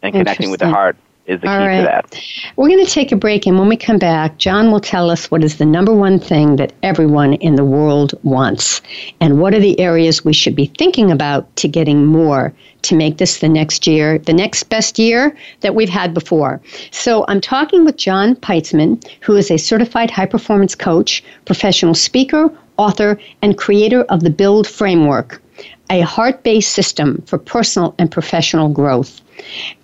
and 0.02 0.14
connecting 0.14 0.52
with 0.52 0.60
the 0.60 0.70
heart 0.70 0.96
is 1.26 1.40
the 1.42 1.50
All 1.50 1.60
key 1.60 1.66
right. 1.66 1.78
to 1.78 1.84
that. 1.84 2.16
We're 2.56 2.70
going 2.70 2.86
to 2.86 2.92
take 2.92 3.12
a 3.12 3.16
break, 3.16 3.46
and 3.46 3.58
when 3.58 3.68
we 3.68 3.78
come 3.78 3.98
back, 3.98 4.38
John 4.38 4.72
will 4.72 4.80
tell 4.80 5.10
us 5.10 5.30
what 5.30 5.44
is 5.44 5.58
the 5.58 5.66
number 5.66 5.94
one 5.94 6.20
thing 6.20 6.56
that 6.56 6.74
everyone 6.84 7.34
in 7.36 7.56
the 7.56 7.64
world 7.64 8.14
wants, 8.24 8.82
and 9.20 9.40
what 9.40 9.54
are 9.54 9.60
the 9.60 9.80
areas 9.80 10.26
we 10.26 10.34
should 10.34 10.56
be 10.56 10.72
thinking 10.78 11.12
about 11.12 11.56
to 11.58 11.68
getting 11.68 12.06
more 12.06 12.54
to 12.84 12.96
make 12.96 13.18
this 13.18 13.40
the 13.40 13.50
next 13.50 13.86
year, 13.86 14.18
the 14.18 14.34
next 14.34 14.64
best 14.64 14.98
year 14.98 15.36
that 15.60 15.76
we've 15.76 15.90
had 15.90 16.14
before. 16.14 16.60
So 16.90 17.26
I'm 17.28 17.42
talking 17.42 17.86
with 17.86 17.98
John 17.98 18.36
Peitzman, 18.36 19.06
who 19.22 19.36
is 19.36 19.52
a 19.52 19.58
certified 19.58 20.10
high 20.10 20.26
performance 20.26 20.74
coach, 20.74 21.24
professional 21.46 21.94
speaker, 21.94 22.52
author, 22.78 23.20
and 23.42 23.58
creator 23.58 24.02
of 24.04 24.22
the 24.22 24.32
Build 24.32 24.68
Framework 24.68 25.42
a 25.92 26.02
heart 26.02 26.42
based 26.44 26.72
system 26.72 27.22
for 27.28 27.38
personal 27.38 27.94
and 28.00 28.10
professional 28.10 28.70
growth. 28.70 29.21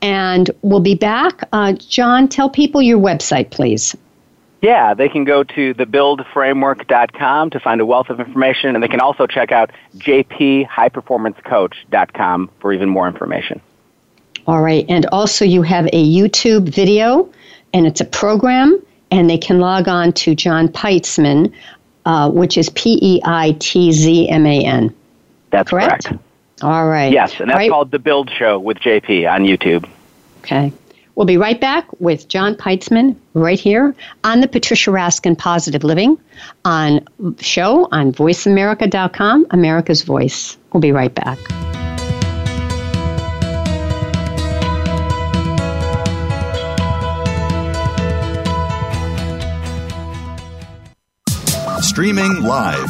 And 0.02 0.50
we'll 0.62 0.80
be 0.80 0.96
back. 0.96 1.48
Uh, 1.52 1.74
John, 1.74 2.28
tell 2.28 2.50
people 2.50 2.82
your 2.82 3.00
website, 3.00 3.52
please. 3.52 3.96
Yeah, 4.62 4.94
they 4.94 5.08
can 5.08 5.24
go 5.24 5.44
to 5.44 5.74
thebuildframework.com 5.76 7.52
to 7.52 7.60
find 7.60 7.80
a 7.80 7.86
wealth 7.86 8.10
of 8.10 8.20
information, 8.20 8.76
and 8.76 8.84
they 8.84 8.88
can 8.88 9.00
also 9.00 9.28
check 9.28 9.52
out 9.52 9.70
jphighperformancecoach.com 9.98 12.50
for 12.60 12.74
even 12.74 12.90
more 12.90 13.08
information. 13.08 13.62
All 14.48 14.62
right, 14.62 14.84
and 14.90 15.06
also 15.08 15.46
you 15.46 15.62
have 15.62 15.86
a 15.88 16.04
YouTube 16.04 16.70
video, 16.70 17.30
and 17.74 17.86
it's 17.86 18.02
a 18.02 18.06
program, 18.06 18.82
and 19.12 19.30
they 19.30 19.38
can 19.38 19.60
log 19.60 19.88
on 19.88 20.12
to 20.14 20.34
John 20.34 20.70
Peitzman, 20.70 21.54
uh, 22.06 22.32
which 22.32 22.58
is 22.58 22.72
P 22.72 22.98
E 23.02 23.22
I 23.26 23.56
T 23.60 23.92
Z 23.92 24.28
M 24.30 24.48
A 24.48 24.66
N. 24.66 24.92
That's 25.52 25.70
correct? 25.70 26.06
correct. 26.06 26.24
All 26.62 26.88
right. 26.88 27.12
Yes, 27.12 27.40
and 27.40 27.50
that's 27.50 27.58
right. 27.58 27.70
called 27.70 27.92
The 27.92 28.00
Build 28.00 28.30
Show 28.32 28.60
with 28.60 28.78
JP 28.78 29.32
on 29.32 29.44
YouTube. 29.44 29.88
Okay. 30.40 30.74
We'll 31.16 31.26
be 31.26 31.38
right 31.38 31.60
back 31.60 31.88
with 32.00 32.28
John 32.28 32.56
Peitzman 32.56 33.16
right 33.34 33.60
here 33.60 33.96
on 34.24 34.42
the 34.42 34.48
Patricia 34.48 34.92
Raskin 34.92 35.36
Positive 35.36 35.84
Living 35.84 36.20
on 36.64 37.08
show 37.40 37.88
on 37.92 38.12
voiceamerica.com, 38.14 39.48
America's 39.50 40.04
Voice. 40.04 40.58
We'll 40.72 40.82
be 40.82 40.92
right 40.92 41.14
back. 41.14 41.40
Streaming 51.82 52.44
live 52.44 52.88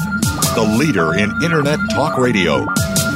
the 0.58 0.76
leader 0.78 1.14
in 1.14 1.32
Internet 1.44 1.80
talk 1.92 2.18
radio. 2.18 2.66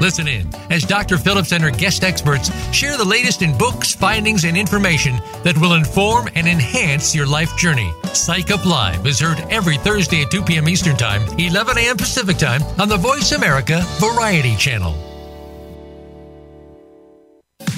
Listen 0.00 0.28
in 0.28 0.48
as 0.70 0.84
Dr. 0.84 1.18
Phillips 1.18 1.52
and 1.52 1.62
her 1.62 1.70
guest 1.70 2.04
experts 2.04 2.50
share 2.72 2.96
the 2.96 3.04
latest 3.04 3.42
in 3.42 3.56
books, 3.56 3.94
findings, 3.94 4.44
and 4.44 4.56
information 4.56 5.18
that 5.44 5.56
will 5.58 5.74
inform 5.74 6.28
and 6.34 6.46
enhance 6.46 7.14
your 7.14 7.26
life 7.26 7.56
journey. 7.56 7.90
Psych 8.12 8.50
Up 8.50 8.64
Live 8.64 9.06
is 9.06 9.20
heard 9.20 9.40
every 9.50 9.76
Thursday 9.78 10.22
at 10.22 10.30
2 10.30 10.42
p.m. 10.42 10.68
Eastern 10.68 10.96
Time, 10.96 11.22
11 11.38 11.78
a.m. 11.78 11.96
Pacific 11.96 12.36
Time 12.36 12.62
on 12.80 12.88
the 12.88 12.96
Voice 12.96 13.32
America 13.32 13.82
Variety 13.98 14.56
Channel. 14.56 14.94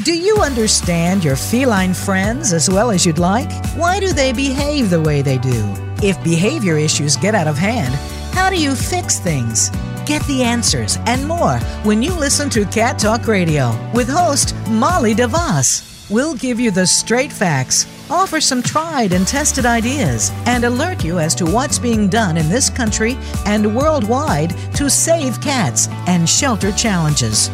Do 0.05 0.13
you 0.13 0.37
understand 0.43 1.25
your 1.25 1.37
feline 1.37 1.95
friends 1.95 2.53
as 2.53 2.69
well 2.69 2.91
as 2.91 3.07
you'd 3.07 3.19
like? 3.19 3.51
Why 3.75 4.01
do 4.01 4.13
they 4.13 4.35
behave 4.35 4.91
the 4.91 5.01
way 5.01 5.23
they 5.23 5.39
do? 5.39 5.73
If 6.03 6.23
behavior 6.23 6.77
issues 6.77 7.17
get 7.17 7.35
out 7.35 7.47
of 7.47 7.57
hand, 7.57 7.95
how 8.35 8.51
do 8.51 8.61
you 8.61 8.75
fix 8.75 9.19
things? 9.19 9.71
Get 10.07 10.23
the 10.27 10.43
answers 10.43 10.99
and 11.07 11.27
more 11.27 11.59
when 11.83 12.03
you 12.03 12.13
listen 12.13 12.51
to 12.51 12.67
Cat 12.67 12.99
Talk 12.99 13.27
Radio 13.27 13.75
with 13.95 14.07
host 14.07 14.55
Molly 14.69 15.15
DeVos. 15.15 16.11
We'll 16.11 16.35
give 16.35 16.61
you 16.61 16.71
the 16.71 16.87
straight 16.87 17.33
facts, 17.33 17.87
offer 18.11 18.39
some 18.39 18.63
tried 18.63 19.15
and 19.15 19.27
tested 19.27 19.65
ideas, 19.65 20.31
and 20.45 20.65
alert 20.65 21.03
you 21.03 21.19
as 21.19 21.35
to 21.37 21.47
what's 21.47 21.79
being 21.79 22.11
done 22.11 22.37
in 22.37 22.51
this 22.51 22.69
country 22.69 23.17
and 23.47 23.75
worldwide 23.75 24.51
to 24.75 24.91
save 24.91 25.41
cats 25.41 25.89
and 26.07 26.29
shelter 26.29 26.71
challenges. 26.73 27.49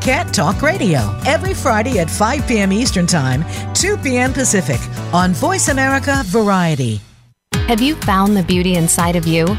Cat 0.00 0.32
Talk 0.32 0.62
Radio 0.62 1.12
every 1.26 1.54
Friday 1.54 1.98
at 1.98 2.08
5 2.08 2.46
p.m. 2.46 2.72
Eastern 2.72 3.08
Time, 3.08 3.44
2 3.74 3.96
p.m. 3.96 4.32
Pacific 4.32 4.80
on 5.12 5.32
Voice 5.32 5.66
America 5.66 6.22
Variety. 6.26 7.00
Have 7.66 7.80
you 7.80 7.96
found 7.96 8.36
the 8.36 8.44
beauty 8.44 8.76
inside 8.76 9.16
of 9.16 9.26
you? 9.26 9.58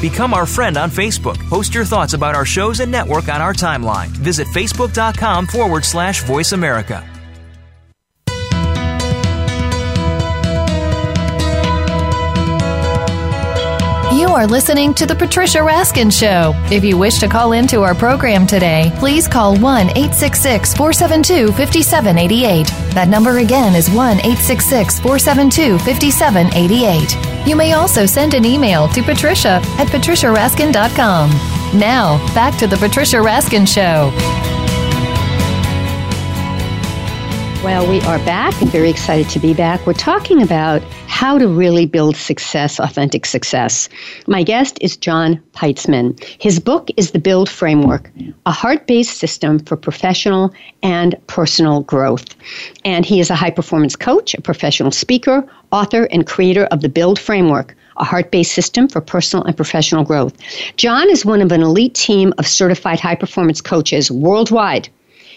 Become 0.00 0.32
our 0.32 0.46
friend 0.46 0.76
on 0.76 0.90
Facebook. 0.90 1.38
Post 1.48 1.74
your 1.74 1.84
thoughts 1.84 2.14
about 2.14 2.34
our 2.34 2.46
shows 2.46 2.80
and 2.80 2.90
network 2.90 3.28
on 3.28 3.42
our 3.42 3.52
timeline. 3.52 4.08
Visit 4.08 4.46
facebook.com 4.48 5.46
forward 5.46 5.84
slash 5.84 6.22
voice 6.24 6.52
America. 6.52 7.06
You 14.14 14.28
are 14.28 14.46
listening 14.46 14.94
to 14.94 15.06
The 15.06 15.14
Patricia 15.14 15.58
Raskin 15.58 16.10
Show. 16.12 16.52
If 16.74 16.82
you 16.84 16.96
wish 16.96 17.18
to 17.18 17.28
call 17.28 17.52
into 17.52 17.82
our 17.82 17.94
program 17.94 18.46
today, 18.46 18.92
please 18.96 19.28
call 19.28 19.56
1 19.58 19.90
866 19.90 20.74
472 20.74 21.48
5788. 21.52 22.66
That 22.94 23.08
number 23.08 23.38
again 23.38 23.74
is 23.74 23.90
1 23.90 24.18
866 24.18 25.00
472 25.00 25.78
5788. 25.78 27.29
You 27.46 27.56
may 27.56 27.72
also 27.72 28.06
send 28.06 28.34
an 28.34 28.44
email 28.44 28.88
to 28.88 29.02
patricia 29.02 29.60
at 29.78 29.88
patriciaraskin.com. 29.88 31.30
Now, 31.78 32.18
back 32.34 32.58
to 32.58 32.66
The 32.66 32.76
Patricia 32.76 33.16
Raskin 33.16 33.66
Show. 33.66 34.12
Well, 37.62 37.86
we 37.86 38.00
are 38.02 38.18
back 38.20 38.54
very 38.70 38.88
excited 38.88 39.28
to 39.30 39.38
be 39.38 39.52
back. 39.52 39.86
We're 39.86 39.92
talking 39.92 40.40
about 40.40 40.80
how 41.08 41.38
to 41.38 41.48
really 41.48 41.86
build 41.86 42.16
success, 42.16 42.78
authentic 42.78 43.26
success. 43.26 43.88
My 44.26 44.42
guest 44.44 44.78
is 44.80 44.96
John 44.96 45.42
Peitzman. 45.52 46.18
His 46.40 46.60
book 46.60 46.88
is 46.96 47.10
The 47.10 47.18
Build 47.18 47.50
Framework, 47.50 48.10
a 48.46 48.52
heart 48.52 48.86
based 48.86 49.18
system 49.18 49.58
for 49.58 49.76
professional 49.76 50.54
and 50.82 51.16
personal 51.26 51.82
growth. 51.82 52.34
And 52.84 53.04
he 53.04 53.18
is 53.18 53.28
a 53.28 53.34
high 53.34 53.50
performance 53.50 53.96
coach, 53.96 54.34
a 54.34 54.40
professional 54.40 54.92
speaker, 54.92 55.44
author, 55.72 56.04
and 56.04 56.26
creator 56.26 56.64
of 56.66 56.80
The 56.80 56.88
Build 56.88 57.18
Framework, 57.18 57.76
a 57.96 58.04
heart 58.04 58.30
based 58.30 58.52
system 58.52 58.88
for 58.88 59.00
personal 59.00 59.44
and 59.44 59.56
professional 59.56 60.04
growth. 60.04 60.34
John 60.76 61.10
is 61.10 61.26
one 61.26 61.42
of 61.42 61.50
an 61.50 61.62
elite 61.62 61.94
team 61.94 62.32
of 62.38 62.46
certified 62.46 63.00
high 63.00 63.16
performance 63.16 63.60
coaches 63.60 64.10
worldwide 64.10 64.88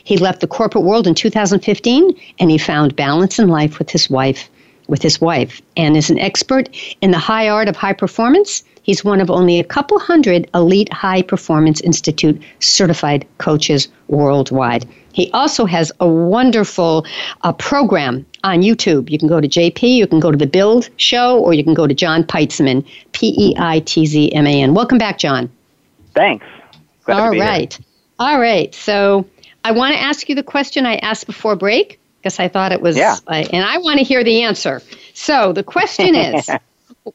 He 0.04 0.18
left 0.18 0.42
the 0.42 0.48
corporate 0.48 0.84
world 0.84 1.08
in 1.08 1.16
2015 1.16 2.20
and 2.40 2.52
he 2.52 2.58
found 2.58 2.96
balance 2.96 3.40
in 3.40 3.48
life 3.48 3.80
with 3.80 3.90
his 3.90 4.10
wife 4.10 4.50
with 4.88 5.02
his 5.02 5.22
wife 5.22 5.62
and 5.78 5.96
is 5.96 6.10
an 6.10 6.20
expert 6.20 6.70
in 7.02 7.12
the 7.12 7.18
high 7.18 7.48
art 7.48 7.68
of 7.68 7.76
high 7.76 7.94
performance. 7.94 8.64
He's 8.84 9.04
one 9.04 9.22
of 9.22 9.32
only 9.32 9.60
a 9.60 9.64
couple 9.64 9.98
hundred 9.98 10.50
elite 10.54 10.92
high 10.92 11.22
performance 11.22 11.80
institute 11.82 12.42
certified 12.60 13.26
coaches 13.38 13.88
worldwide. 14.08 14.88
He 15.14 15.32
also 15.32 15.66
has 15.66 15.92
a 16.00 16.08
wonderful 16.08 17.06
uh, 17.44 17.54
program 17.54 18.26
on 18.44 18.62
YouTube. 18.62 19.10
You 19.10 19.18
can 19.18 19.30
go 19.30 19.40
to 19.40 19.48
JP, 19.48 19.96
you 19.96 20.08
can 20.08 20.20
go 20.20 20.32
to 20.32 20.38
the 20.38 20.48
Build 20.48 20.90
Show, 20.98 21.40
or 21.40 21.54
you 21.54 21.64
can 21.64 21.74
go 21.74 21.88
to 21.88 21.94
John 21.94 22.24
Peitzman, 22.24 22.86
P 23.14 23.34
E 23.38 23.56
I 23.58 23.80
T 23.80 24.06
Z 24.06 24.34
M 24.34 24.46
A 24.46 24.62
N. 24.62 24.74
Welcome 24.74 24.98
back, 24.98 25.18
John. 25.18 25.50
Thanks. 26.14 26.46
Glad 27.06 27.20
All 27.20 27.32
right. 27.32 27.80
All 28.20 28.40
right. 28.40 28.74
So 28.76 29.26
I 29.64 29.72
want 29.72 29.94
to 29.94 30.00
ask 30.00 30.28
you 30.30 30.36
the 30.36 30.44
question 30.44 30.86
I 30.86 30.98
asked 30.98 31.26
before 31.26 31.56
break 31.56 32.00
because 32.20 32.40
I 32.40 32.48
thought 32.48 32.72
it 32.72 32.82
was, 32.82 32.98
yeah. 32.98 33.18
Uh, 33.28 33.46
and 33.52 33.66
I 33.66 33.78
want 33.78 34.00
to 34.00 34.04
hear 34.04 34.24
the 34.24 34.44
answer. 34.44 34.82
So 35.14 35.54
the 35.54 35.64
question 35.64 36.16
is 36.16 36.50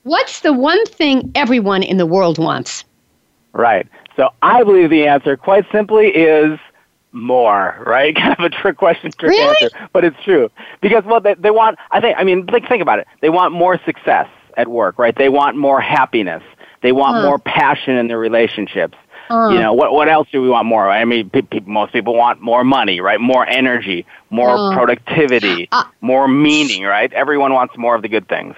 what's 0.02 0.40
the 0.40 0.52
one 0.52 0.84
thing 0.86 1.30
everyone 1.34 1.82
in 1.82 1.96
the 1.96 2.06
world 2.06 2.38
wants? 2.38 2.84
Right. 3.52 3.86
So 4.16 4.30
I 4.42 4.62
believe 4.64 4.90
the 4.90 5.06
answer, 5.06 5.36
quite 5.36 5.64
simply, 5.70 6.08
is 6.08 6.58
more, 7.12 7.82
right? 7.86 8.14
Kind 8.16 8.36
of 8.38 8.44
a 8.44 8.50
trick 8.50 8.76
question, 8.76 9.12
trick 9.12 9.30
really? 9.30 9.56
answer, 9.62 9.88
but 9.92 10.04
it's 10.04 10.22
true 10.24 10.50
because 10.80 11.04
well, 11.04 11.20
they, 11.20 11.34
they 11.34 11.50
want. 11.50 11.78
I 11.90 12.00
think. 12.00 12.18
I 12.18 12.24
mean, 12.24 12.46
think 12.46 12.68
think 12.68 12.82
about 12.82 12.98
it. 12.98 13.06
They 13.20 13.30
want 13.30 13.52
more 13.52 13.80
success 13.84 14.28
at 14.56 14.68
work, 14.68 14.98
right? 14.98 15.16
They 15.16 15.28
want 15.28 15.56
more 15.56 15.80
happiness. 15.80 16.42
They 16.82 16.92
want 16.92 17.16
huh. 17.16 17.22
more 17.22 17.38
passion 17.38 17.96
in 17.96 18.08
their 18.08 18.18
relationships. 18.18 18.96
Uh, 19.30 19.50
you 19.52 19.58
know 19.58 19.72
what? 19.72 19.92
What 19.92 20.08
else 20.08 20.28
do 20.30 20.40
we 20.42 20.48
want 20.48 20.66
more? 20.66 20.90
I 20.90 21.04
mean, 21.04 21.30
pe- 21.30 21.42
pe- 21.42 21.60
most 21.60 21.92
people 21.92 22.14
want 22.14 22.40
more 22.40 22.64
money, 22.64 23.00
right? 23.00 23.20
More 23.20 23.46
energy, 23.46 24.06
more 24.30 24.56
uh, 24.56 24.74
productivity, 24.74 25.68
uh, 25.72 25.84
more 26.00 26.28
meaning, 26.28 26.84
right? 26.84 27.12
Everyone 27.12 27.52
wants 27.52 27.76
more 27.76 27.94
of 27.94 28.02
the 28.02 28.08
good 28.08 28.28
things. 28.28 28.54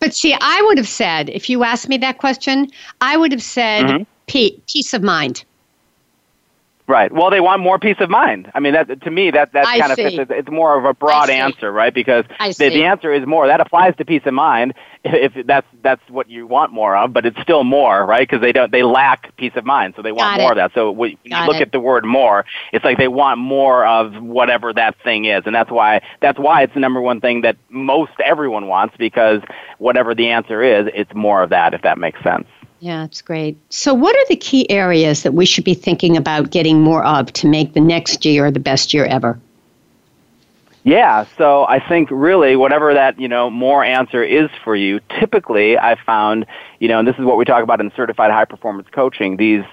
But 0.00 0.14
see, 0.14 0.36
I 0.38 0.62
would 0.66 0.78
have 0.78 0.88
said, 0.88 1.30
if 1.30 1.48
you 1.48 1.64
asked 1.64 1.88
me 1.88 1.96
that 1.98 2.18
question, 2.18 2.70
I 3.00 3.16
would 3.16 3.32
have 3.32 3.42
said 3.42 3.86
mm-hmm. 3.86 4.02
pe- 4.26 4.58
peace 4.66 4.92
of 4.92 5.02
mind. 5.02 5.44
Right. 6.86 7.10
Well, 7.10 7.30
they 7.30 7.40
want 7.40 7.62
more 7.62 7.78
peace 7.78 7.96
of 8.00 8.10
mind. 8.10 8.52
I 8.54 8.60
mean, 8.60 8.74
that 8.74 9.00
to 9.02 9.10
me, 9.10 9.30
that 9.30 9.54
that 9.54 9.64
kind 9.64 9.90
of 9.90 9.96
fits. 9.96 10.30
It's 10.30 10.50
more 10.50 10.76
of 10.78 10.84
a 10.84 10.92
broad 10.92 11.30
answer, 11.30 11.72
right? 11.72 11.94
Because 11.94 12.26
the, 12.58 12.68
the 12.68 12.84
answer 12.84 13.10
is 13.10 13.26
more. 13.26 13.46
That 13.46 13.62
applies 13.62 13.96
to 13.96 14.04
peace 14.04 14.20
of 14.26 14.34
mind 14.34 14.74
if, 15.02 15.34
if 15.36 15.46
that's 15.46 15.66
that's 15.82 16.02
what 16.10 16.28
you 16.28 16.46
want 16.46 16.72
more 16.72 16.94
of, 16.94 17.14
but 17.14 17.24
it's 17.24 17.40
still 17.40 17.64
more, 17.64 18.04
right? 18.04 18.28
Because 18.28 18.42
they 18.42 18.52
don't 18.52 18.70
they 18.70 18.82
lack 18.82 19.34
peace 19.38 19.52
of 19.56 19.64
mind, 19.64 19.94
so 19.96 20.02
they 20.02 20.12
want 20.12 20.36
Got 20.36 20.40
more 20.42 20.50
it. 20.52 20.58
of 20.58 20.72
that. 20.72 20.74
So 20.74 20.90
when 20.90 21.16
you 21.22 21.36
look 21.46 21.56
it. 21.56 21.62
at 21.62 21.72
the 21.72 21.80
word 21.80 22.04
more, 22.04 22.44
it's 22.70 22.84
like 22.84 22.98
they 22.98 23.08
want 23.08 23.38
more 23.38 23.86
of 23.86 24.22
whatever 24.22 24.70
that 24.74 24.96
thing 25.02 25.24
is, 25.24 25.44
and 25.46 25.54
that's 25.54 25.70
why 25.70 26.02
that's 26.20 26.38
why 26.38 26.64
it's 26.64 26.74
the 26.74 26.80
number 26.80 27.00
one 27.00 27.22
thing 27.22 27.40
that 27.42 27.56
most 27.70 28.12
everyone 28.22 28.66
wants 28.66 28.94
because 28.98 29.40
whatever 29.78 30.14
the 30.14 30.28
answer 30.28 30.62
is, 30.62 30.86
it's 30.94 31.14
more 31.14 31.42
of 31.42 31.48
that. 31.48 31.72
If 31.72 31.80
that 31.80 31.96
makes 31.96 32.22
sense. 32.22 32.46
Yeah, 32.84 33.00
that's 33.00 33.22
great. 33.22 33.56
So, 33.70 33.94
what 33.94 34.14
are 34.14 34.26
the 34.28 34.36
key 34.36 34.70
areas 34.70 35.22
that 35.22 35.32
we 35.32 35.46
should 35.46 35.64
be 35.64 35.72
thinking 35.72 36.18
about 36.18 36.50
getting 36.50 36.82
more 36.82 37.02
of 37.02 37.32
to 37.32 37.46
make 37.48 37.72
the 37.72 37.80
next 37.80 38.26
year 38.26 38.50
the 38.50 38.60
best 38.60 38.92
year 38.92 39.06
ever? 39.06 39.40
Yeah, 40.82 41.24
so 41.38 41.64
I 41.64 41.78
think 41.78 42.10
really 42.10 42.56
whatever 42.56 42.92
that, 42.92 43.18
you 43.18 43.26
know, 43.26 43.48
more 43.48 43.82
answer 43.82 44.22
is 44.22 44.50
for 44.62 44.76
you, 44.76 45.00
typically 45.18 45.78
I 45.78 45.94
found, 45.94 46.44
you 46.78 46.88
know, 46.88 46.98
and 46.98 47.08
this 47.08 47.16
is 47.16 47.24
what 47.24 47.38
we 47.38 47.46
talk 47.46 47.62
about 47.62 47.80
in 47.80 47.90
certified 47.96 48.30
high 48.30 48.44
performance 48.44 48.86
coaching, 48.92 49.38
these 49.38 49.64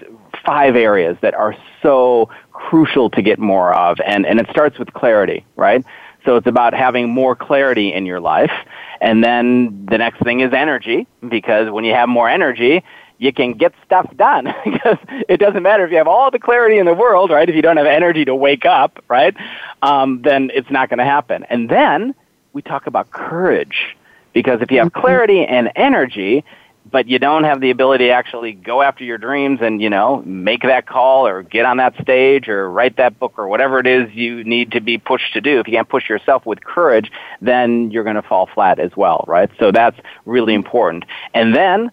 five 0.46 0.77
areas 0.77 1.18
that 1.20 1.34
are 1.34 1.53
so 1.82 2.30
crucial 2.53 3.10
to 3.10 3.22
get 3.22 3.39
more 3.39 3.74
of. 3.74 4.00
And, 4.06 4.25
and 4.25 4.39
it 4.39 4.50
starts 4.51 4.80
with 4.80 4.94
clarity, 4.94 5.46
right? 5.58 5.84
So 6.24 6.38
it's 6.38 6.48
about 6.48 6.74
having 6.74 7.10
more 7.10 7.36
clarity 7.36 7.91
in 7.91 8.06
your 8.06 8.22
life. 8.22 8.53
And 9.01 9.22
then 9.22 9.86
the 9.88 9.98
next 9.98 10.24
thing 10.24 10.39
is 10.39 10.53
energy, 10.53 11.08
because 11.27 11.70
when 11.72 11.84
you 11.84 11.94
have 11.94 12.08
more 12.08 12.30
energy, 12.30 12.84
you 13.22 13.32
can 13.32 13.54
get 13.54 13.72
stuff 13.86 14.10
done 14.18 14.46
because 14.66 14.98
it 15.30 15.38
doesn't 15.38 15.62
matter 15.62 15.86
if 15.86 15.92
you 15.92 15.98
have 15.98 16.08
all 16.08 16.32
the 16.32 16.40
clarity 16.40 16.80
in 16.80 16.88
the 16.88 16.94
world, 16.94 17.30
right? 17.30 17.48
If 17.48 17.56
you 17.56 17.62
don't 17.62 17.78
have 17.78 17.86
energy 17.86 18.25
to 18.25 18.36
wake 18.36 18.66
up, 18.66 19.04
right? 19.08 19.36
Um, 19.84 20.24
then 20.24 20.50
it's 20.54 20.72
not 20.72 20.90
going 20.90 20.98
to 20.98 21.06
happen. 21.06 21.44
And 21.44 21.70
then 21.70 22.16
we 22.51 22.63
talk 22.63 22.88
about 22.88 23.12
courage 23.12 23.96
because 24.34 24.62
if 24.62 24.72
you 24.72 24.80
have 24.80 24.88
mm-hmm. 24.88 25.01
clarity 25.01 25.46
and 25.46 25.72
energy, 25.75 26.44
but 26.90 27.08
you 27.08 27.20
don't 27.20 27.44
have 27.44 27.62
the 27.62 27.70
ability 27.70 28.06
to 28.06 28.12
actually 28.12 28.54
go 28.54 28.82
after 28.82 29.04
your 29.04 29.20
dreams 29.20 29.60
and 29.62 29.84
you 29.84 29.90
know 29.90 30.24
make 30.25 30.63
that 30.63 30.88
call 30.88 31.27
or 31.27 31.44
get 31.44 31.64
on 31.64 31.77
that 31.77 31.94
stage 32.01 32.50
or 32.50 32.72
write 32.72 32.98
that 32.98 33.20
book 33.20 33.34
or 33.38 33.48
whatever 33.48 33.77
it 33.77 33.86
is 33.86 34.12
you 34.14 34.44
need 34.44 34.72
to 34.72 34.81
be 34.81 34.98
pushed 34.98 35.31
to 35.34 35.42
do 35.42 35.60
if 35.60 35.68
you 35.68 35.74
can't 35.74 35.88
push 35.88 36.10
yourself 36.10 36.44
with 36.44 36.64
courage 36.64 37.12
then 37.40 37.92
you're 37.92 38.03
going 38.03 38.16
to 38.16 38.22
fall 38.24 38.50
flat 38.51 38.79
as 38.79 38.92
well 38.98 39.24
right 39.27 39.51
so 39.60 39.72
that's 39.72 39.98
really 40.25 40.55
important 40.55 41.05
and 41.36 41.55
then 41.55 41.92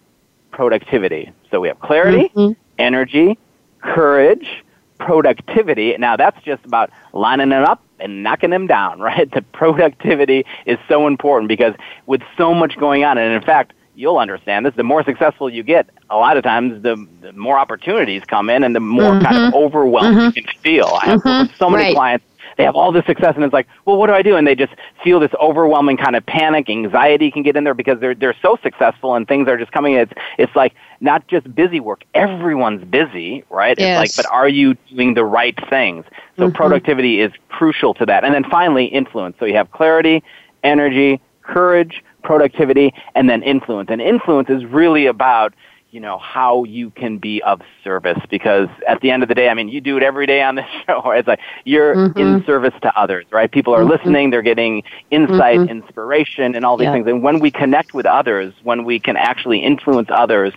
productivity. 0.51 1.31
So 1.51 1.59
we 1.59 1.67
have 1.67 1.79
clarity, 1.79 2.31
mm-hmm. 2.35 2.53
energy, 2.77 3.37
courage, 3.81 4.63
productivity. 4.99 5.95
Now 5.97 6.17
that's 6.17 6.41
just 6.43 6.63
about 6.65 6.91
lining 7.13 7.49
them 7.49 7.63
up 7.63 7.83
and 7.99 8.23
knocking 8.23 8.49
them 8.49 8.67
down, 8.67 8.99
right? 9.09 9.29
The 9.31 9.41
productivity 9.41 10.45
is 10.65 10.77
so 10.87 11.07
important 11.07 11.47
because 11.47 11.73
with 12.05 12.21
so 12.37 12.53
much 12.53 12.77
going 12.77 13.03
on, 13.03 13.17
and 13.17 13.33
in 13.33 13.41
fact, 13.41 13.73
you'll 13.95 14.17
understand 14.17 14.65
this, 14.65 14.73
the 14.75 14.83
more 14.83 15.03
successful 15.03 15.49
you 15.49 15.61
get, 15.61 15.89
a 16.09 16.15
lot 16.15 16.37
of 16.37 16.43
times 16.43 16.81
the, 16.83 17.05
the 17.19 17.33
more 17.33 17.59
opportunities 17.59 18.23
come 18.23 18.49
in 18.49 18.63
and 18.63 18.73
the 18.73 18.79
more 18.79 19.11
mm-hmm. 19.11 19.25
kind 19.25 19.37
of 19.37 19.53
mm-hmm. 19.53 19.57
overwhelmed 19.57 20.17
mm-hmm. 20.17 20.37
you 20.37 20.43
can 20.43 20.61
feel. 20.61 20.97
I 21.01 21.05
have 21.07 21.21
mm-hmm. 21.21 21.53
so 21.57 21.69
many 21.69 21.83
right. 21.83 21.95
clients 21.95 22.25
they 22.59 22.65
have 22.65 22.75
all 22.75 22.91
this 22.91 23.05
success 23.05 23.35
and 23.35 23.45
it's 23.45 23.53
like, 23.53 23.67
well, 23.85 23.95
what 23.95 24.07
do 24.07 24.13
I 24.13 24.21
do? 24.21 24.35
And 24.35 24.45
they 24.45 24.53
just 24.53 24.73
feel 25.01 25.21
this 25.21 25.31
overwhelming 25.41 25.95
kind 25.95 26.17
of 26.17 26.25
panic, 26.25 26.69
anxiety 26.69 27.31
can 27.31 27.41
get 27.41 27.55
in 27.55 27.63
there 27.63 27.73
because 27.73 28.01
they're 28.01 28.13
they're 28.13 28.35
so 28.41 28.59
successful 28.61 29.15
and 29.15 29.25
things 29.25 29.47
are 29.47 29.57
just 29.57 29.71
coming. 29.71 29.93
It's 29.93 30.11
it's 30.37 30.53
like 30.57 30.73
not 30.99 31.25
just 31.29 31.55
busy 31.55 31.79
work. 31.79 32.03
Everyone's 32.13 32.83
busy, 32.83 33.45
right? 33.49 33.79
Yes. 33.79 34.03
It's 34.03 34.17
like, 34.17 34.25
but 34.25 34.33
are 34.33 34.49
you 34.49 34.75
doing 34.93 35.13
the 35.13 35.23
right 35.23 35.57
things? 35.69 36.03
So 36.35 36.47
mm-hmm. 36.47 36.55
productivity 36.55 37.21
is 37.21 37.31
crucial 37.47 37.93
to 37.93 38.05
that. 38.07 38.25
And 38.25 38.33
then 38.33 38.43
finally, 38.43 38.87
influence. 38.87 39.37
So 39.39 39.45
you 39.45 39.55
have 39.55 39.71
clarity, 39.71 40.21
energy, 40.61 41.21
courage, 41.43 42.03
productivity, 42.23 42.93
and 43.15 43.29
then 43.29 43.41
influence. 43.41 43.89
And 43.89 44.01
influence 44.01 44.49
is 44.49 44.65
really 44.65 45.05
about 45.05 45.53
you 45.91 45.99
know, 45.99 46.19
how 46.19 46.63
you 46.65 46.91
can 46.91 47.17
be 47.17 47.41
of 47.41 47.61
service 47.83 48.19
because 48.29 48.69
at 48.87 49.01
the 49.01 49.09
end 49.09 49.23
of 49.23 49.29
the 49.29 49.35
day, 49.35 49.49
I 49.49 49.55
mean, 49.55 49.69
you 49.69 49.81
do 49.81 49.97
it 49.97 50.03
every 50.03 50.27
day 50.27 50.41
on 50.41 50.55
this 50.55 50.65
show. 50.85 51.09
It's 51.11 51.27
like 51.27 51.39
you're 51.65 51.95
mm-hmm. 51.95 52.19
in 52.19 52.43
service 52.45 52.73
to 52.83 52.99
others, 52.99 53.25
right? 53.31 53.51
People 53.51 53.73
are 53.73 53.79
mm-hmm. 53.79 53.91
listening, 53.91 54.29
they're 54.29 54.41
getting 54.41 54.83
insight, 55.09 55.57
mm-hmm. 55.57 55.69
inspiration, 55.69 56.55
and 56.55 56.63
all 56.63 56.77
these 56.77 56.85
yeah. 56.85 56.93
things. 56.93 57.07
And 57.07 57.23
when 57.23 57.39
we 57.39 57.49
connect 57.49 57.93
with 57.93 58.05
others, 58.05 58.53
when 58.63 58.83
we 58.85 58.99
can 58.99 59.17
actually 59.17 59.59
influence 59.59 60.09
others, 60.11 60.53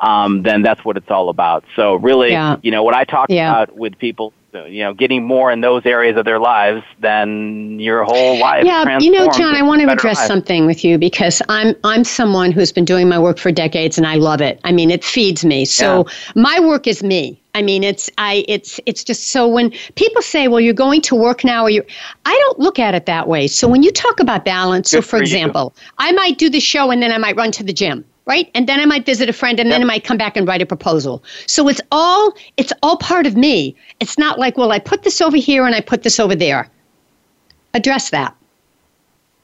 um, 0.00 0.42
then 0.42 0.62
that's 0.62 0.84
what 0.84 0.96
it's 0.96 1.10
all 1.10 1.30
about. 1.30 1.64
So 1.74 1.96
really, 1.96 2.30
yeah. 2.30 2.56
you 2.62 2.70
know, 2.70 2.84
what 2.84 2.94
I 2.94 3.04
talk 3.04 3.28
yeah. 3.28 3.50
about 3.50 3.76
with 3.76 3.98
people 3.98 4.32
Uh, 4.56 4.64
you 4.64 4.82
know, 4.82 4.94
getting 4.94 5.22
more 5.22 5.50
in 5.50 5.60
those 5.60 5.84
areas 5.84 6.16
of 6.16 6.24
their 6.24 6.38
lives 6.38 6.82
than 7.00 7.78
your 7.78 8.04
whole 8.04 8.38
life. 8.38 8.64
Yeah, 8.64 8.98
you 8.98 9.10
know, 9.10 9.28
John, 9.30 9.54
I 9.54 9.62
want 9.62 9.82
to 9.82 9.88
address 9.88 10.16
life. 10.18 10.26
something 10.26 10.66
with 10.66 10.84
you 10.84 10.96
because 10.98 11.42
I'm 11.48 11.74
I'm 11.84 12.04
someone 12.04 12.52
who's 12.52 12.72
been 12.72 12.84
doing 12.84 13.08
my 13.08 13.18
work 13.18 13.38
for 13.38 13.52
decades 13.52 13.98
and 13.98 14.06
I 14.06 14.14
love 14.14 14.40
it. 14.40 14.58
I 14.64 14.72
mean, 14.72 14.90
it 14.90 15.04
feeds 15.04 15.44
me. 15.44 15.64
So 15.66 16.06
yeah. 16.06 16.32
my 16.42 16.58
work 16.60 16.86
is 16.86 17.02
me. 17.02 17.40
I 17.54 17.62
mean, 17.62 17.84
it's 17.84 18.08
I 18.16 18.44
it's 18.48 18.80
it's 18.86 19.04
just 19.04 19.28
so 19.28 19.46
when 19.46 19.72
people 19.94 20.22
say, 20.22 20.48
"Well, 20.48 20.60
you're 20.60 20.74
going 20.74 21.02
to 21.02 21.14
work 21.14 21.44
now," 21.44 21.64
or 21.64 21.70
you, 21.70 21.84
I 22.24 22.34
don't 22.34 22.58
look 22.58 22.78
at 22.78 22.94
it 22.94 23.06
that 23.06 23.28
way. 23.28 23.48
So 23.48 23.68
when 23.68 23.82
you 23.82 23.90
talk 23.90 24.20
about 24.20 24.44
balance, 24.44 24.90
Good 24.90 24.98
so 24.98 25.02
for, 25.02 25.18
for 25.18 25.22
example, 25.22 25.74
I 25.98 26.12
might 26.12 26.38
do 26.38 26.48
the 26.48 26.60
show 26.60 26.90
and 26.90 27.02
then 27.02 27.12
I 27.12 27.18
might 27.18 27.36
run 27.36 27.50
to 27.52 27.64
the 27.64 27.72
gym 27.72 28.04
right? 28.26 28.50
And 28.54 28.68
then 28.68 28.80
i 28.80 28.84
might 28.84 29.06
visit 29.06 29.28
a 29.28 29.32
friend 29.32 29.58
and 29.60 29.68
yep. 29.68 29.74
then 29.74 29.82
i 29.82 29.86
might 29.86 30.04
come 30.04 30.16
back 30.16 30.36
and 30.36 30.46
write 30.46 30.62
a 30.62 30.66
proposal. 30.66 31.22
So 31.46 31.68
it's 31.68 31.80
all 31.90 32.34
it's 32.56 32.72
all 32.82 32.96
part 32.96 33.26
of 33.26 33.36
me. 33.36 33.76
It's 34.00 34.18
not 34.18 34.38
like 34.38 34.56
well 34.56 34.72
i 34.72 34.78
put 34.78 35.02
this 35.02 35.20
over 35.20 35.36
here 35.36 35.64
and 35.64 35.74
i 35.74 35.80
put 35.80 36.02
this 36.02 36.20
over 36.20 36.34
there. 36.34 36.68
Address 37.74 38.10
that 38.10 38.36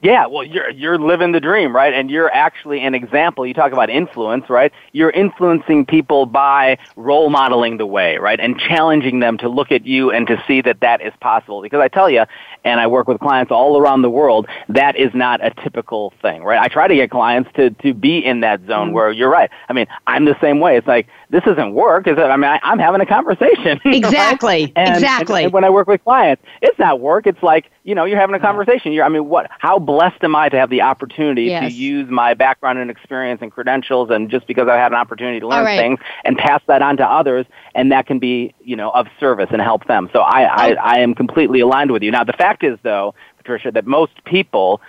yeah, 0.03 0.27
well, 0.27 0.43
you're 0.43 0.69
you're 0.69 0.99
living 0.99 1.31
the 1.31 1.39
dream, 1.39 1.73
right? 1.73 1.93
And 1.93 2.11
you're 2.11 2.29
actually 2.29 2.81
an 2.81 2.93
example. 2.93 3.47
You 3.47 3.53
talk 3.53 3.71
about 3.71 3.89
influence, 3.89 4.49
right? 4.49 4.73
You're 4.91 5.09
influencing 5.09 5.85
people 5.85 6.25
by 6.25 6.77
role 6.97 7.29
modeling 7.29 7.77
the 7.77 7.85
way, 7.85 8.17
right? 8.17 8.37
And 8.37 8.59
challenging 8.59 9.21
them 9.21 9.37
to 9.37 9.47
look 9.47 9.71
at 9.71 9.85
you 9.85 10.11
and 10.11 10.27
to 10.27 10.43
see 10.45 10.61
that 10.61 10.81
that 10.81 11.01
is 11.01 11.13
possible. 11.21 11.61
Because 11.61 11.79
I 11.79 11.87
tell 11.87 12.09
you, 12.09 12.25
and 12.65 12.81
I 12.81 12.87
work 12.87 13.07
with 13.07 13.21
clients 13.21 13.49
all 13.49 13.77
around 13.77 14.01
the 14.01 14.09
world, 14.09 14.45
that 14.67 14.97
is 14.97 15.11
not 15.13 15.43
a 15.43 15.51
typical 15.63 16.11
thing, 16.21 16.43
right? 16.43 16.59
I 16.59 16.67
try 16.67 16.89
to 16.89 16.95
get 16.95 17.09
clients 17.09 17.49
to 17.55 17.69
to 17.69 17.93
be 17.93 18.17
in 18.17 18.41
that 18.41 18.59
zone 18.67 18.87
mm-hmm. 18.87 18.95
where 18.95 19.09
you're 19.09 19.29
right. 19.29 19.49
I 19.69 19.73
mean, 19.73 19.87
I'm 20.05 20.25
the 20.25 20.35
same 20.41 20.59
way. 20.59 20.75
It's 20.75 20.87
like 20.87 21.07
this 21.33 21.43
isn't 21.47 21.73
work. 21.73 22.07
Is 22.07 22.17
I 22.19 22.37
mean, 22.37 22.51
I, 22.51 22.59
am 22.63 22.77
having 22.77 23.01
a 23.01 23.05
conversation. 23.05 23.81
Exactly. 24.03 24.65
Right? 24.65 24.73
And, 24.75 24.95
exactly. 24.95 25.39
And, 25.39 25.45
and 25.45 25.53
when 25.53 25.63
I 25.63 25.69
work 25.69 25.87
with 25.87 26.03
clients, 26.03 26.43
it's 26.61 26.77
not 26.77 26.99
work. 26.99 27.25
It's 27.25 27.41
like 27.41 27.71
you 27.83 27.95
know, 27.95 28.05
you're 28.05 28.19
having 28.19 28.35
a 28.35 28.39
conversation. 28.39 28.91
You're, 28.91 29.03
I 29.03 29.09
mean, 29.09 29.27
what? 29.27 29.49
How 29.59 29.79
blessed 29.79 30.23
am 30.23 30.35
I 30.35 30.49
to 30.49 30.57
have 30.57 30.69
the 30.69 30.81
opportunity 30.81 31.43
Yes. 31.43 31.71
to 31.71 31.77
use 31.77 32.09
my 32.09 32.33
background 32.33 32.79
and 32.79 32.89
experience 32.89 33.41
and 33.41 33.51
credentials, 33.51 34.09
and 34.09 34.29
just 34.29 34.47
because 34.47 34.67
I 34.67 34.75
had 34.75 34.91
an 34.91 34.97
opportunity 34.97 35.39
to 35.39 35.47
learn 35.47 35.65
right. 35.65 35.79
things 35.79 35.99
and 36.23 36.37
pass 36.37 36.61
that 36.67 36.81
on 36.81 36.97
to 36.97 37.05
others, 37.05 37.45
and 37.75 37.91
that 37.91 38.05
can 38.05 38.19
be, 38.19 38.53
you 38.61 38.75
know, 38.75 38.91
of 38.91 39.07
service 39.19 39.49
and 39.51 39.61
help 39.61 39.87
them. 39.87 40.09
So 40.13 40.21
I, 40.21 40.43
Oh. 40.43 40.55
I, 40.55 40.95
I 40.95 40.99
am 40.99 41.15
completely 41.15 41.61
aligned 41.61 41.91
with 41.91 42.03
you. 42.03 42.11
Now, 42.11 42.23
the 42.23 42.33
fact 42.33 42.63
is, 42.63 42.77
though, 42.83 43.15
Patricia, 43.37 43.71
that 43.71 43.85
most 43.87 44.23
people 44.25 44.81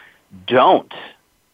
don't 0.47 0.93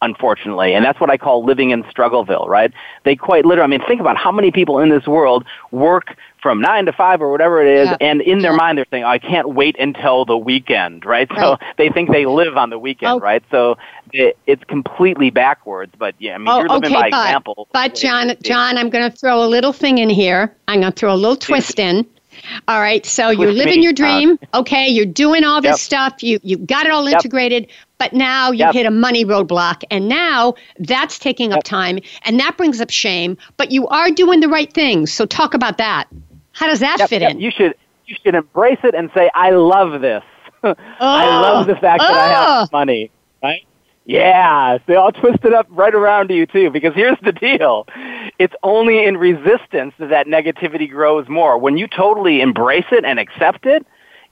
unfortunately. 0.01 0.73
And 0.73 0.83
that's 0.83 0.99
what 0.99 1.09
I 1.09 1.17
call 1.17 1.43
living 1.45 1.69
in 1.69 1.83
Struggleville, 1.83 2.47
right? 2.47 2.71
They 3.03 3.15
quite 3.15 3.45
literally, 3.45 3.65
I 3.75 3.77
mean, 3.77 3.87
think 3.87 4.01
about 4.01 4.17
how 4.17 4.31
many 4.31 4.51
people 4.51 4.79
in 4.79 4.89
this 4.89 5.07
world 5.07 5.45
work 5.71 6.15
from 6.41 6.59
nine 6.59 6.85
to 6.87 6.91
five 6.91 7.21
or 7.21 7.29
whatever 7.31 7.61
it 7.61 7.67
is, 7.67 7.87
Yeah. 7.89 7.97
and 8.01 8.19
in 8.21 8.39
their 8.39 8.51
Yeah. 8.51 8.57
mind 8.57 8.77
they're 8.79 8.85
saying, 8.89 9.03
I 9.03 9.19
can't 9.19 9.49
wait 9.49 9.75
until 9.77 10.25
the 10.25 10.37
weekend, 10.37 11.05
right? 11.05 11.29
So 11.35 11.51
Right. 11.51 11.59
they 11.77 11.89
think 11.89 12.11
they 12.11 12.25
live 12.25 12.57
on 12.57 12.71
the 12.71 12.79
weekend, 12.79 13.11
Oh. 13.13 13.19
right? 13.19 13.43
So 13.51 13.77
it, 14.11 14.37
it's 14.47 14.63
completely 14.63 15.29
backwards, 15.29 15.93
but 15.99 16.15
yeah, 16.17 16.33
I 16.33 16.37
mean, 16.39 16.47
Oh, 16.49 16.59
you're 16.59 16.69
living 16.69 16.85
okay, 16.91 17.01
by 17.01 17.09
but, 17.11 17.25
example. 17.25 17.67
but 17.71 17.93
John, 17.95 18.33
John, 18.41 18.77
I'm 18.79 18.89
going 18.89 19.09
to 19.09 19.15
throw 19.15 19.43
a 19.43 19.45
little 19.47 19.71
thing 19.71 19.99
in 19.99 20.09
here. 20.09 20.51
I'm 20.67 20.79
going 20.81 20.91
to 20.91 20.97
throw 20.99 21.13
a 21.13 21.15
little 21.15 21.35
twist 21.35 21.77
in. 21.79 22.05
All 22.67 22.79
right, 22.79 23.05
so 23.05 23.29
you're 23.29 23.51
living 23.51 23.79
me. 23.79 23.83
your 23.83 23.93
dream. 23.93 24.37
Uh, 24.53 24.59
okay, 24.61 24.87
you're 24.87 25.05
doing 25.05 25.43
all 25.43 25.61
this 25.61 25.77
Yep. 25.77 25.79
stuff. 25.79 26.23
You 26.23 26.39
you 26.43 26.57
got 26.57 26.85
it 26.85 26.91
all 26.91 27.07
Yep. 27.07 27.13
integrated, 27.17 27.71
but 27.97 28.13
now 28.13 28.51
you 28.51 28.59
Yep. 28.65 28.73
hit 28.73 28.85
a 28.85 28.91
money 28.91 29.25
roadblock, 29.25 29.83
and 29.91 30.07
now 30.07 30.53
that's 30.79 31.19
taking 31.19 31.51
up 31.53 31.63
time, 31.63 31.99
and 32.23 32.39
that 32.39 32.57
brings 32.57 32.81
up 32.81 32.89
shame. 32.89 33.37
But 33.57 33.71
you 33.71 33.87
are 33.87 34.11
doing 34.11 34.39
the 34.39 34.49
right 34.49 34.71
things. 34.73 35.11
So 35.13 35.25
talk 35.25 35.53
about 35.53 35.77
that. 35.77 36.07
How 36.53 36.67
does 36.67 36.79
that 36.79 37.01
fit 37.01 37.21
in? 37.21 37.39
You 37.39 37.51
should 37.51 37.75
you 38.05 38.15
should 38.23 38.35
embrace 38.35 38.79
it 38.83 38.95
and 38.95 39.09
say, 39.13 39.29
I 39.33 39.51
love 39.51 40.01
this. 40.01 40.23
I 40.63 41.27
love 41.29 41.67
the 41.67 41.75
fact 41.75 42.07
that 42.07 42.17
I 42.17 42.27
Oh. 42.27 42.29
have 42.29 42.71
money, 42.71 43.11
right? 43.43 43.61
Yeah, 44.05 44.77
they 44.87 44.95
all 44.95 45.11
twist 45.11 45.39
it 45.45 45.53
up 45.53 45.67
right 45.69 45.93
around 45.93 46.29
you 46.31 46.45
too. 46.45 46.69
Because 46.71 46.93
here's 46.95 47.17
the 47.23 47.31
deal: 47.31 47.85
it's 48.41 48.55
only 48.63 49.05
in 49.05 49.17
resistance 49.17 49.93
that 49.99 50.09
that 50.09 50.25
negativity 50.25 50.89
grows 50.89 51.29
more. 51.29 51.59
When 51.59 51.77
you 51.77 51.87
totally 51.87 52.41
embrace 52.41 52.87
it 52.91 53.05
and 53.05 53.19
accept 53.19 53.67
it, 53.67 53.85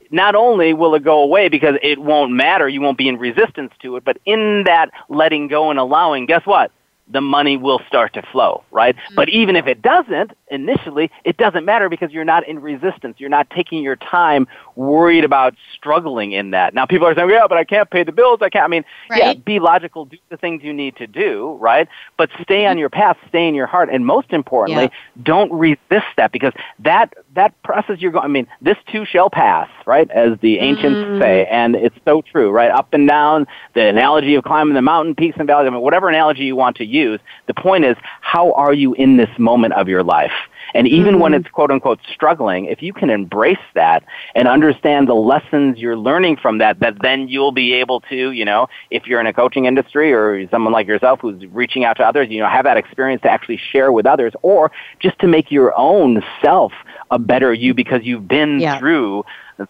not 0.10 0.34
only 0.34 0.74
will 0.74 0.96
it 0.96 1.04
go 1.04 1.22
away 1.22 1.48
because 1.48 1.76
it 1.84 2.00
won't 2.00 2.32
matter, 2.32 2.68
you 2.68 2.82
won't 2.82 2.98
be 2.98 3.08
in 3.08 3.20
resistance 3.20 3.72
to 3.84 3.98
it, 3.98 4.04
but 4.04 4.18
in 4.26 4.64
that 4.66 4.90
letting 5.10 5.48
go 5.48 5.70
and 5.70 5.78
allowing, 5.78 6.26
guess 6.26 6.42
what? 6.46 6.72
The 7.10 7.22
money 7.22 7.58
will 7.58 7.82
start 7.88 8.14
to 8.14 8.22
flow, 8.32 8.64
right? 8.72 8.96
Mm-hmm. 8.96 9.16
But 9.16 9.30
even 9.30 9.56
if 9.56 9.68
it 9.68 9.82
doesn't, 9.82 10.32
initially, 10.52 11.12
it 11.24 11.38
doesn't 11.38 11.66
matter 11.66 11.90
because 11.90 12.12
you're 12.12 12.26
not 12.26 12.48
in 12.48 12.60
resistance. 12.60 13.16
You're 13.20 13.30
not 13.30 13.50
taking 13.50 13.84
your 13.84 13.96
time 13.96 14.48
worried 14.76 15.24
about 15.24 15.56
struggling 15.76 16.32
in 16.32 16.52
that. 16.52 16.74
Now 16.74 16.86
people 16.86 17.08
are 17.08 17.16
saying, 17.16 17.30
yeah, 17.30 17.48
but 17.48 17.58
I 17.58 17.64
can't 17.64 17.90
pay 17.90 18.04
the 18.04 18.12
bills. 18.12 18.40
I 18.42 18.50
can't. 18.50 18.66
I 18.66 18.68
mean, 18.68 18.86
yeah, 19.10 19.34
be 19.34 19.60
logical, 19.60 20.06
do 20.06 20.18
the 20.30 20.38
things 20.38 20.64
you 20.64 20.74
need 20.74 20.96
to 20.98 21.08
do, 21.08 21.58
right? 21.60 21.88
But 22.18 22.30
stay 22.42 22.66
on 22.66 22.74
mm-hmm. 22.74 22.80
your 22.80 22.90
path, 22.90 23.18
stay 23.28 23.48
in 23.48 23.56
your 23.56 23.68
heart, 23.68 23.90
and 23.92 24.06
most 24.06 24.32
importantly, 24.32 24.92
don't 25.22 25.52
resist 25.52 26.08
that 26.18 26.32
because 26.32 26.54
that 26.80 27.14
that 27.36 27.62
process 27.64 28.00
you're 28.00 28.12
going. 28.12 28.26
I 28.26 28.28
mean, 28.28 28.48
this 28.62 28.78
too 28.92 29.06
shall 29.06 29.30
pass, 29.30 29.70
right? 29.86 30.10
As 30.12 30.38
the 30.42 30.60
ancients 30.60 30.98
mm-hmm. 30.98 31.22
say, 31.22 31.46
and 31.46 31.76
it's 31.76 31.96
so 32.06 32.22
true, 32.22 32.52
right? 32.52 32.72
Up 32.72 32.94
and 32.94 33.08
down. 33.08 33.48
The 33.74 33.88
analogy 33.88 34.36
of 34.36 34.44
climbing 34.44 34.76
the 34.76 34.82
mountain, 34.82 35.16
peaks 35.16 35.38
and 35.40 35.48
valleys. 35.48 35.68
I 35.68 35.70
mean, 35.72 35.82
whatever 35.82 36.10
analogy 36.10 36.44
you 36.44 36.56
want 36.56 36.78
to 36.78 36.86
use. 36.86 36.99
The 37.08 37.54
point 37.54 37.86
is, 37.86 37.96
how 38.22 38.52
are 38.54 38.74
you 38.74 38.94
in 38.94 39.18
this 39.18 39.30
moment 39.38 39.74
of 39.74 39.88
your 39.88 40.04
life? 40.04 40.32
And 40.74 40.88
even 40.88 41.20
when 41.20 41.34
it's 41.34 41.48
quote 41.48 41.72
unquote 41.72 42.00
struggling, 42.14 42.66
if 42.66 42.82
you 42.82 42.94
can 42.94 43.10
embrace 43.10 43.58
that 43.74 44.04
and 44.36 44.48
understand 44.48 45.08
the 45.08 45.14
lessons 45.16 45.78
you're 45.80 45.98
learning 45.98 46.38
from 46.38 46.60
that, 46.60 46.80
that 46.80 47.02
then 47.02 47.28
you'll 47.28 47.52
be 47.52 47.74
able 47.74 48.02
to, 48.02 48.32
you 48.32 48.46
know, 48.46 48.68
if 48.92 49.08
you're 49.08 49.20
in 49.20 49.26
a 49.26 49.34
coaching 49.34 49.66
industry 49.66 50.14
or 50.14 50.48
someone 50.50 50.72
like 50.72 50.88
yourself 50.88 51.20
who's 51.22 51.44
reaching 51.48 51.84
out 51.84 51.98
to 51.98 52.04
others, 52.04 52.28
you 52.30 52.40
know, 52.40 52.48
have 52.48 52.66
that 52.66 52.78
experience 52.78 53.22
to 53.24 53.30
actually 53.30 53.58
share 53.58 53.92
with 53.92 54.06
others 54.06 54.34
or 54.42 54.72
just 55.00 55.18
to 55.20 55.28
make 55.28 55.50
your 55.52 55.74
own 55.78 56.22
self 56.42 56.72
a 57.10 57.18
better 57.18 57.54
you 57.54 57.74
because 57.74 58.02
you've 58.04 58.28
been 58.28 58.60
Yeah. 58.60 58.78
through 58.78 59.24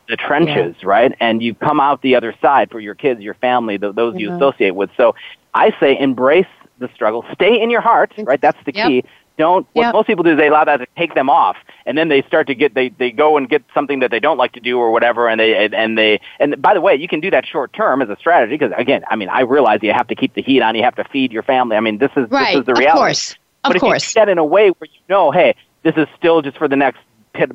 the 0.07 0.17
trenches, 0.17 0.83
right? 0.83 1.13
And 1.19 1.41
you've 1.41 1.59
come 1.59 1.79
out 1.79 2.01
the 2.01 2.15
other 2.15 2.33
side 2.41 2.69
for 2.69 2.79
your 2.79 2.93
kids, 2.93 3.21
your 3.21 3.33
family, 3.35 3.77
th 3.77 3.95
those 3.95 4.15
you 4.17 4.29
Mhm. 4.29 4.35
associate 4.35 4.75
with. 4.75 4.89
So 4.97 5.15
I 5.53 5.71
say 5.79 5.97
embrace 5.97 6.45
the 6.79 6.89
struggle. 6.93 7.25
Stay 7.33 7.61
in 7.61 7.69
your 7.69 7.81
heart, 7.81 8.13
right? 8.25 8.41
That's 8.41 8.57
the 8.65 8.73
Yep. 8.73 8.87
key. 8.87 9.03
Don't. 9.37 9.67
What 9.73 9.83
Yep. 9.85 9.93
most 9.93 10.07
people 10.07 10.23
do 10.23 10.31
is 10.31 10.37
they 10.37 10.47
allow 10.47 10.65
that 10.65 10.77
to 10.77 10.87
take 10.97 11.15
them 11.15 11.29
off, 11.29 11.55
and 11.85 11.97
then 11.97 12.09
they 12.09 12.21
start 12.23 12.47
to 12.47 12.55
get 12.55 12.73
they 12.73 12.89
they 12.89 13.11
go 13.11 13.37
and 13.37 13.47
get 13.49 13.63
something 13.73 13.99
that 13.99 14.11
they 14.11 14.19
don't 14.19 14.37
like 14.37 14.51
to 14.53 14.59
do 14.59 14.77
or 14.79 14.91
whatever, 14.91 15.29
and 15.29 15.39
they 15.39 15.67
and 15.73 15.97
they 15.97 16.19
and 16.39 16.61
by 16.61 16.73
the 16.73 16.81
way, 16.81 16.95
you 16.95 17.07
can 17.07 17.21
do 17.21 17.31
that 17.31 17.45
short 17.45 17.71
term 17.73 18.01
as 18.01 18.09
a 18.09 18.17
strategy 18.17 18.57
because 18.57 18.73
again, 18.77 19.03
I 19.09 19.15
mean, 19.15 19.29
I 19.29 19.41
realize 19.41 19.79
you 19.81 19.93
have 19.93 20.07
to 20.07 20.15
keep 20.15 20.33
the 20.33 20.41
heat 20.41 20.61
on, 20.61 20.75
you 20.75 20.83
have 20.83 20.95
to 20.95 21.05
feed 21.05 21.31
your 21.31 21.43
family. 21.43 21.77
I 21.77 21.79
mean, 21.79 21.97
this 21.99 22.11
is 22.17 22.29
right, 22.29 22.53
this 22.53 22.59
is 22.61 22.65
the 22.65 22.73
of 22.73 22.77
reality. 22.77 22.99
course, 22.99 23.35
of 23.63 23.69
but 23.69 23.77
if 23.77 23.81
course. 23.81 24.03
you 24.03 24.19
do 24.19 24.19
that 24.25 24.29
in 24.29 24.37
a 24.37 24.45
way 24.45 24.69
where 24.69 24.87
you 24.91 24.99
know, 25.07 25.31
hey, 25.31 25.55
this 25.83 25.93
is 25.95 26.07
still 26.17 26.41
just 26.41 26.57
for 26.57 26.67
the 26.67 26.75
next 26.75 26.99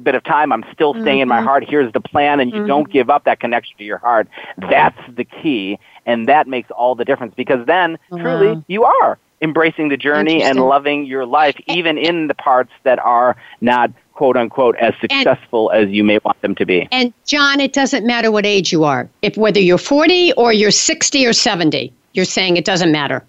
bit, 0.02 0.14
of 0.14 0.24
time. 0.24 0.52
I'm 0.52 0.64
still 0.72 0.94
staying 1.00 1.20
in 1.20 1.28
my 1.28 1.40
Mm-hmm. 1.40 1.46
heart. 1.46 1.64
Here's 1.68 1.92
the 1.92 2.00
plan, 2.00 2.40
and 2.40 2.52
you 2.54 2.60
don't 2.60 2.88
give 2.90 3.10
up 3.10 3.24
that 3.24 3.40
connection 3.40 3.76
to 3.78 3.84
your 3.84 3.98
heart. 3.98 4.28
That's 4.70 4.98
the 5.14 5.24
key, 5.24 5.78
and 6.06 6.28
that 6.28 6.46
makes 6.46 6.70
all 6.70 6.94
the 6.94 7.04
difference 7.04 7.34
because 7.34 7.64
then 7.66 7.98
oh, 8.12 8.18
truly 8.18 8.64
you 8.66 8.84
are 8.84 9.18
embracing 9.40 9.88
the 9.90 9.96
journey 9.96 10.42
and 10.42 10.58
loving 10.58 11.04
your 11.04 11.26
life, 11.26 11.56
eh. 11.68 11.74
even 11.74 11.98
in 11.98 12.28
the 12.28 12.34
parts 12.34 12.72
that 12.82 12.98
are 12.98 13.36
not 13.60 13.90
quote 14.14 14.36
unquote 14.36 14.76
as 14.76 14.94
successful 15.00 15.70
as 15.72 15.90
you 15.90 16.02
may 16.04 16.18
want 16.24 16.40
them 16.40 16.54
to 16.54 16.64
be. 16.64 16.88
And 16.90 17.12
John, 17.26 17.60
it 17.60 17.72
doesn't 17.72 18.06
matter 18.06 18.30
what 18.30 18.46
age 18.46 18.72
you 18.72 18.84
are. 18.84 19.08
If 19.22 19.36
whether 19.36 19.60
you're 19.60 19.78
40 19.78 20.32
or 20.34 20.52
you're 20.52 20.70
60 20.70 21.26
or 21.26 21.32
70, 21.32 21.92
you're 22.12 22.24
saying 22.24 22.56
it 22.56 22.64
doesn't 22.64 22.92
matter. 22.92 23.24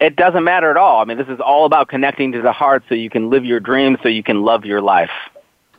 It 0.00 0.14
doesn't 0.14 0.44
matter 0.44 0.70
at 0.70 0.76
all. 0.76 1.00
I 1.00 1.04
mean, 1.04 1.18
this 1.18 1.28
is 1.28 1.40
all 1.40 1.64
about 1.64 1.88
connecting 1.88 2.30
to 2.32 2.40
the 2.40 2.52
heart 2.52 2.84
so 2.88 2.94
you 2.94 3.10
can 3.10 3.30
live 3.30 3.44
your 3.44 3.58
dreams, 3.58 3.98
so 4.02 4.08
you 4.08 4.22
can 4.22 4.42
love 4.42 4.64
your 4.64 4.80
life. 4.80 5.10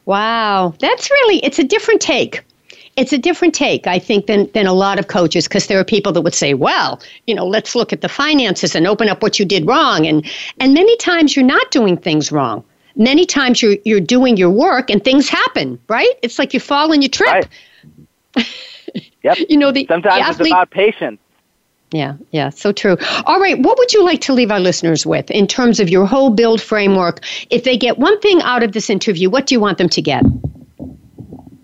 Wow, 0.06 0.74
that's 0.80 1.10
really 1.10 1.38
it's 1.46 1.60
a 1.60 1.64
different 1.64 2.02
take. 2.02 2.44
It's 3.00 3.14
a 3.14 3.18
different 3.18 3.54
take, 3.54 3.88
I 3.88 3.98
think, 3.98 4.26
than 4.28 4.50
than 4.54 4.68
a 4.68 4.74
lot 4.74 5.00
of 5.00 5.08
coaches 5.08 5.48
because 5.48 5.68
there 5.68 5.80
are 5.80 5.86
people 5.86 6.12
that 6.12 6.22
would 6.22 6.36
say, 6.36 6.54
"Well, 6.54 7.02
you 7.28 7.34
know, 7.34 7.48
let's 7.48 7.74
look 7.74 7.94
at 7.94 8.02
the 8.02 8.10
finances 8.10 8.76
and 8.76 8.86
open 8.86 9.08
up 9.08 9.24
what 9.24 9.40
you 9.40 9.46
did 9.46 9.66
wrong." 9.66 10.06
And 10.06 10.26
and 10.60 10.74
many 10.74 10.96
times 10.98 11.36
you're 11.36 11.46
not 11.46 11.72
doing 11.72 11.96
things 11.96 12.32
wrong. 12.32 12.64
Many 12.96 13.26
times 13.26 13.62
you're 13.62 13.78
you're 13.86 14.02
doing 14.02 14.36
your 14.36 14.50
work 14.50 14.90
and 14.90 15.04
things 15.04 15.30
happen, 15.30 15.80
right? 15.88 16.14
It's 16.22 16.38
like 16.38 16.54
you 16.54 16.60
fall 16.60 16.92
and 16.92 17.02
you 17.02 17.10
trip. 17.10 17.30
Right. 18.36 18.48
Yep. 19.22 19.38
You 19.50 19.58
know, 19.58 19.72
the, 19.72 19.86
Sometimes 19.88 20.38
the 20.38 20.44
it's 20.44 20.50
about 20.50 20.72
patience. 20.72 21.20
Yeah, 21.92 22.16
yeah, 22.32 22.50
so 22.50 22.72
true. 22.72 22.98
All 23.26 23.40
right, 23.40 23.58
what 23.58 23.78
would 23.80 23.94
you 23.94 24.04
like 24.06 24.22
to 24.22 24.34
leave 24.34 24.52
our 24.52 24.60
listeners 24.60 25.06
with 25.06 25.32
in 25.32 25.48
terms 25.48 25.80
of 25.80 25.90
your 25.90 26.06
whole 26.06 26.30
build 26.30 26.62
framework? 26.62 27.22
If 27.50 27.64
they 27.64 27.78
get 27.78 27.98
one 27.98 28.20
thing 28.20 28.42
out 28.44 28.62
of 28.62 28.74
this 28.74 28.90
interview, 28.90 29.30
what 29.30 29.48
do 29.48 29.56
you 29.56 29.60
want 29.60 29.80
them 29.80 29.90
to 29.90 30.02
get? 30.02 30.24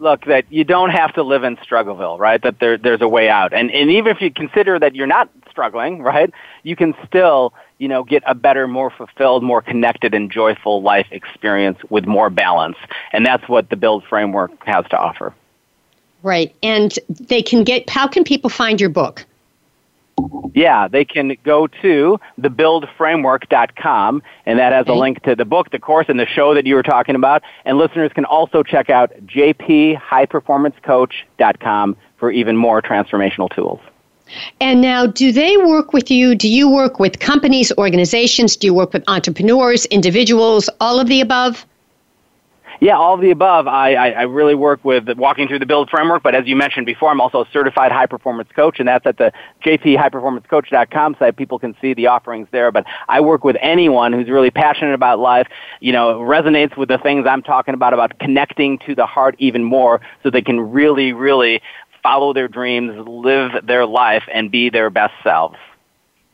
Look 0.05 0.25
that 0.25 0.45
you 0.49 0.63
don't 0.63 0.91
have 0.91 1.11
to 1.13 1.23
live 1.23 1.43
in 1.43 1.57
struggleville 1.57 2.17
right 2.19 2.41
that 2.43 2.59
there 2.59 2.77
there's 2.77 3.01
a 3.01 3.07
way 3.07 3.27
out 3.27 3.51
and 3.53 3.71
and 3.71 3.89
even 3.89 4.09
if 4.15 4.21
you 4.21 4.31
consider 4.31 4.79
that 4.79 4.95
you're 4.95 5.13
not 5.17 5.29
struggling 5.49 6.01
right 6.01 6.31
you 6.63 6.75
can 6.75 6.93
still 7.07 7.53
you 7.79 7.87
know 7.87 8.03
get 8.03 8.21
a 8.25 8.35
better 8.35 8.67
more 8.67 8.91
fulfilled 8.91 9.43
more 9.43 9.61
connected 9.61 10.13
and 10.13 10.31
joyful 10.31 10.81
life 10.81 11.07
experience 11.11 11.79
with 11.89 12.05
more 12.05 12.29
balance 12.29 12.77
and 13.13 13.25
that's 13.25 13.47
what 13.49 13.69
the 13.69 13.75
build 13.75 14.03
framework 14.05 14.51
has 14.65 14.85
to 14.89 14.97
offer 14.97 15.33
Right, 16.25 16.55
and 16.63 16.97
they 17.07 17.43
can 17.43 17.63
get. 17.63 17.87
How 17.87 18.07
can 18.07 18.23
people 18.23 18.49
find 18.49 18.81
your 18.81 18.89
book? 18.89 19.23
Yeah 20.53 20.87
they 20.87 21.03
can 21.03 21.35
go 21.43 21.67
to 21.67 22.17
thebuildframework.com 22.39 24.23
and 24.45 24.59
that 24.59 24.71
has 24.71 24.87
a 24.87 24.93
link 24.93 25.21
to 25.23 25.35
the 25.35 25.43
book 25.45 25.71
the 25.71 25.79
course 25.79 26.05
and 26.07 26.17
the 26.19 26.25
show 26.25 26.53
that 26.53 26.65
you 26.65 26.75
were 26.75 26.83
talking 26.83 27.15
about 27.15 27.41
and 27.65 27.77
listeners 27.77 28.13
can 28.13 28.23
also 28.25 28.63
check 28.63 28.89
out 28.89 29.11
jphighperformancecoach.com 29.25 31.97
for 32.17 32.31
even 32.31 32.55
more 32.55 32.81
transformational 32.81 33.53
tools 33.53 33.81
And 34.59 34.81
now, 34.81 35.05
do 35.05 35.31
they 35.31 35.55
work 35.57 35.93
with 35.93 36.09
you? 36.09 36.33
Do 36.33 36.49
you 36.49 36.67
work 36.67 36.99
with 36.99 37.19
companies, 37.19 37.71
organizations? 37.77 38.55
Do 38.55 38.65
you 38.65 38.73
work 38.73 38.91
with 38.91 39.03
entrepreneurs, 39.07 39.85
individuals, 39.85 40.67
all 40.81 40.99
of 40.99 41.07
the 41.07 41.21
above? 41.21 41.63
Yeah, 42.79 42.97
all 42.97 43.13
of 43.13 43.21
the 43.21 43.31
above. 43.31 43.67
I, 43.67 43.95
I, 43.95 44.09
I 44.09 44.21
really 44.23 44.55
work 44.55 44.83
with 44.83 45.07
walking 45.17 45.47
through 45.47 45.59
the 45.59 45.65
build 45.65 45.89
framework, 45.89 46.23
but 46.23 46.35
as 46.35 46.45
you 46.47 46.55
mentioned 46.55 46.85
before, 46.85 47.09
I'm 47.09 47.21
also 47.21 47.41
a 47.41 47.47
certified 47.51 47.91
high 47.91 48.05
performance 48.05 48.49
coach, 48.55 48.79
and 48.79 48.87
that's 48.87 49.05
at 49.05 49.17
the 49.17 49.31
jphighperformancecoach.com 49.63 51.15
site. 51.17 51.35
People 51.35 51.59
can 51.59 51.75
see 51.81 51.93
the 51.93 52.07
offerings 52.07 52.47
there. 52.51 52.71
But 52.71 52.85
I 53.07 53.21
work 53.21 53.43
with 53.43 53.57
anyone 53.61 54.13
who's 54.13 54.29
really 54.29 54.51
passionate 54.51 54.93
about 54.93 55.19
life, 55.19 55.47
you 55.79 55.91
know, 55.91 56.19
resonates 56.19 56.77
with 56.77 56.89
the 56.89 56.97
things 56.97 57.25
I'm 57.27 57.41
talking 57.41 57.73
about, 57.73 57.93
about 57.93 58.19
connecting 58.19 58.77
to 58.79 58.95
the 58.95 59.05
heart 59.05 59.35
even 59.39 59.63
more 59.63 60.01
so 60.23 60.29
they 60.29 60.41
can 60.41 60.59
really, 60.59 61.13
really 61.13 61.61
follow 62.03 62.33
their 62.33 62.47
dreams, 62.47 63.07
live 63.07 63.65
their 63.65 63.85
life, 63.85 64.23
and 64.31 64.51
be 64.51 64.69
their 64.69 64.89
best 64.89 65.13
selves. 65.23 65.57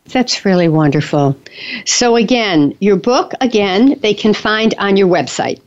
That's 0.05 0.43
really 0.43 0.67
wonderful. 0.67 1.37
So, 1.85 2.15
again, 2.15 2.75
your 2.79 2.97
book, 2.97 3.33
again, 3.39 3.99
they 4.01 4.13
can 4.13 4.33
find 4.33 4.73
on 4.77 4.97
your 4.97 5.07
website. 5.07 5.61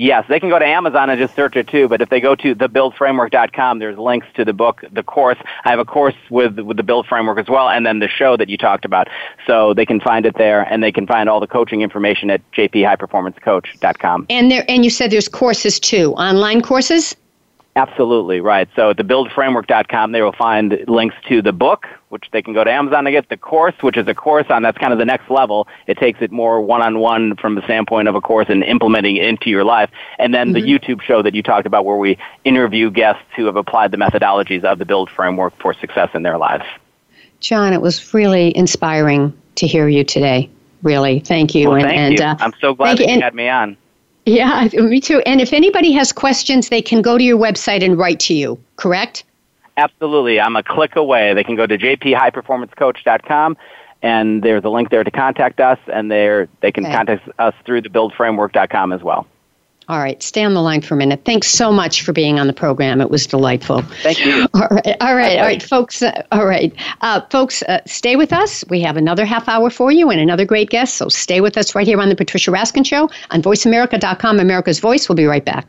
Yes, 0.00 0.24
they 0.30 0.40
can 0.40 0.48
go 0.48 0.58
to 0.58 0.64
Amazon 0.64 1.10
and 1.10 1.20
just 1.20 1.34
search 1.36 1.56
it 1.56 1.68
too. 1.68 1.86
But 1.86 2.00
if 2.00 2.08
they 2.08 2.20
go 2.20 2.34
to 2.34 2.54
thebuildframework.com, 2.54 3.80
there's 3.80 3.98
links 3.98 4.26
to 4.32 4.46
the 4.46 4.54
book, 4.54 4.82
the 4.90 5.02
course. 5.02 5.36
I 5.66 5.68
have 5.68 5.78
a 5.78 5.84
course 5.84 6.14
with 6.30 6.58
with 6.58 6.78
the 6.78 6.82
Build 6.82 7.06
Framework 7.06 7.38
as 7.38 7.50
well, 7.50 7.68
and 7.68 7.84
then 7.84 7.98
the 7.98 8.08
show 8.08 8.34
that 8.38 8.48
you 8.48 8.56
talked 8.56 8.86
about. 8.86 9.08
So 9.46 9.74
they 9.74 9.84
can 9.84 10.00
find 10.00 10.24
it 10.24 10.38
there, 10.38 10.62
and 10.62 10.82
they 10.82 10.90
can 10.90 11.06
find 11.06 11.28
all 11.28 11.38
the 11.38 11.46
coaching 11.46 11.82
information 11.82 12.30
at 12.30 12.40
jphighperformancecoach.com. 12.52 14.26
And 14.30 14.50
there, 14.50 14.64
and 14.68 14.84
you 14.84 14.90
said 14.90 15.10
there's 15.10 15.28
courses 15.28 15.78
too, 15.78 16.14
online 16.14 16.62
courses. 16.62 17.14
Absolutely, 17.76 18.40
right. 18.40 18.68
So 18.74 18.90
at 18.90 18.96
the 18.96 19.04
thebuildframework.com, 19.04 20.10
they 20.10 20.22
will 20.22 20.32
find 20.32 20.84
links 20.88 21.14
to 21.28 21.40
the 21.40 21.52
book, 21.52 21.86
which 22.08 22.26
they 22.32 22.42
can 22.42 22.52
go 22.52 22.64
to 22.64 22.70
Amazon 22.70 23.04
to 23.04 23.12
get, 23.12 23.28
the 23.28 23.36
course, 23.36 23.74
which 23.80 23.96
is 23.96 24.08
a 24.08 24.14
course 24.14 24.46
on 24.50 24.62
that's 24.62 24.76
kind 24.76 24.92
of 24.92 24.98
the 24.98 25.04
next 25.04 25.30
level. 25.30 25.68
It 25.86 25.96
takes 25.96 26.20
it 26.20 26.32
more 26.32 26.60
one 26.60 26.82
on 26.82 26.98
one 26.98 27.36
from 27.36 27.54
the 27.54 27.62
standpoint 27.62 28.08
of 28.08 28.16
a 28.16 28.20
course 28.20 28.46
and 28.48 28.64
implementing 28.64 29.16
it 29.16 29.24
into 29.24 29.50
your 29.50 29.62
life. 29.62 29.88
And 30.18 30.34
then 30.34 30.52
mm-hmm. 30.52 30.66
the 30.66 30.78
YouTube 30.78 31.00
show 31.00 31.22
that 31.22 31.34
you 31.34 31.44
talked 31.44 31.66
about, 31.66 31.84
where 31.84 31.96
we 31.96 32.18
interview 32.44 32.90
guests 32.90 33.22
who 33.36 33.46
have 33.46 33.56
applied 33.56 33.92
the 33.92 33.98
methodologies 33.98 34.64
of 34.64 34.80
the 34.80 34.84
Build 34.84 35.08
Framework 35.08 35.56
for 35.58 35.72
success 35.72 36.10
in 36.12 36.24
their 36.24 36.38
lives. 36.38 36.64
John, 37.38 37.72
it 37.72 37.80
was 37.80 38.12
really 38.12 38.54
inspiring 38.56 39.32
to 39.54 39.66
hear 39.68 39.88
you 39.88 40.02
today. 40.02 40.50
Really, 40.82 41.20
thank 41.20 41.54
you. 41.54 41.68
Well, 41.68 41.76
and, 41.76 41.84
thank 41.84 41.98
and, 41.98 42.18
you. 42.18 42.24
Uh, 42.24 42.36
I'm 42.40 42.52
so 42.60 42.74
glad 42.74 42.98
that 42.98 43.06
you, 43.06 43.14
you 43.14 43.20
had 43.20 43.34
me 43.34 43.48
on. 43.48 43.76
Yeah, 44.30 44.68
me 44.72 45.00
too. 45.00 45.20
And 45.26 45.40
if 45.40 45.52
anybody 45.52 45.92
has 45.92 46.12
questions, 46.12 46.68
they 46.68 46.82
can 46.82 47.02
go 47.02 47.18
to 47.18 47.24
your 47.24 47.38
website 47.38 47.84
and 47.84 47.98
write 47.98 48.20
to 48.20 48.34
you, 48.34 48.62
correct? 48.76 49.24
Absolutely. 49.76 50.40
I'm 50.40 50.56
a 50.56 50.62
click 50.62 50.96
away. 50.96 51.34
They 51.34 51.44
can 51.44 51.56
go 51.56 51.66
to 51.66 51.76
jphighperformancecoach.com 51.76 53.56
and 54.02 54.42
there's 54.42 54.64
a 54.64 54.68
link 54.68 54.90
there 54.90 55.04
to 55.04 55.10
contact 55.10 55.60
us 55.60 55.78
and 55.92 56.10
there 56.10 56.48
they 56.60 56.72
can 56.72 56.84
okay. 56.84 56.94
contact 56.94 57.28
us 57.38 57.54
through 57.64 57.82
the 57.82 57.88
buildframework.com 57.88 58.92
as 58.92 59.02
well. 59.02 59.26
All 59.90 59.98
right, 59.98 60.22
stay 60.22 60.44
on 60.44 60.54
the 60.54 60.62
line 60.62 60.82
for 60.82 60.94
a 60.94 60.96
minute. 60.96 61.22
Thanks 61.24 61.48
so 61.48 61.72
much 61.72 62.02
for 62.02 62.12
being 62.12 62.38
on 62.38 62.46
the 62.46 62.52
program. 62.52 63.00
It 63.00 63.10
was 63.10 63.26
delightful. 63.26 63.82
Thank 64.04 64.24
you. 64.24 64.46
All 64.54 64.68
right, 64.70 64.96
all 65.00 65.16
right, 65.16 65.38
all 65.38 65.44
right, 65.44 65.60
folks. 65.60 66.00
Uh, 66.00 66.22
all 66.30 66.46
right, 66.46 66.72
uh, 67.00 67.22
folks, 67.30 67.62
uh, 67.62 67.80
stay 67.86 68.14
with 68.14 68.32
us. 68.32 68.64
We 68.68 68.80
have 68.82 68.96
another 68.96 69.24
half 69.24 69.48
hour 69.48 69.68
for 69.68 69.90
you 69.90 70.08
and 70.10 70.20
another 70.20 70.44
great 70.44 70.70
guest. 70.70 70.94
So 70.94 71.08
stay 71.08 71.40
with 71.40 71.56
us 71.56 71.74
right 71.74 71.88
here 71.88 72.00
on 72.00 72.08
the 72.08 72.14
Patricia 72.14 72.52
Raskin 72.52 72.86
Show 72.86 73.10
on 73.30 73.42
VoiceAmerica.com. 73.42 74.38
America's 74.38 74.78
Voice. 74.78 75.08
We'll 75.08 75.16
be 75.16 75.26
right 75.26 75.44
back. 75.44 75.68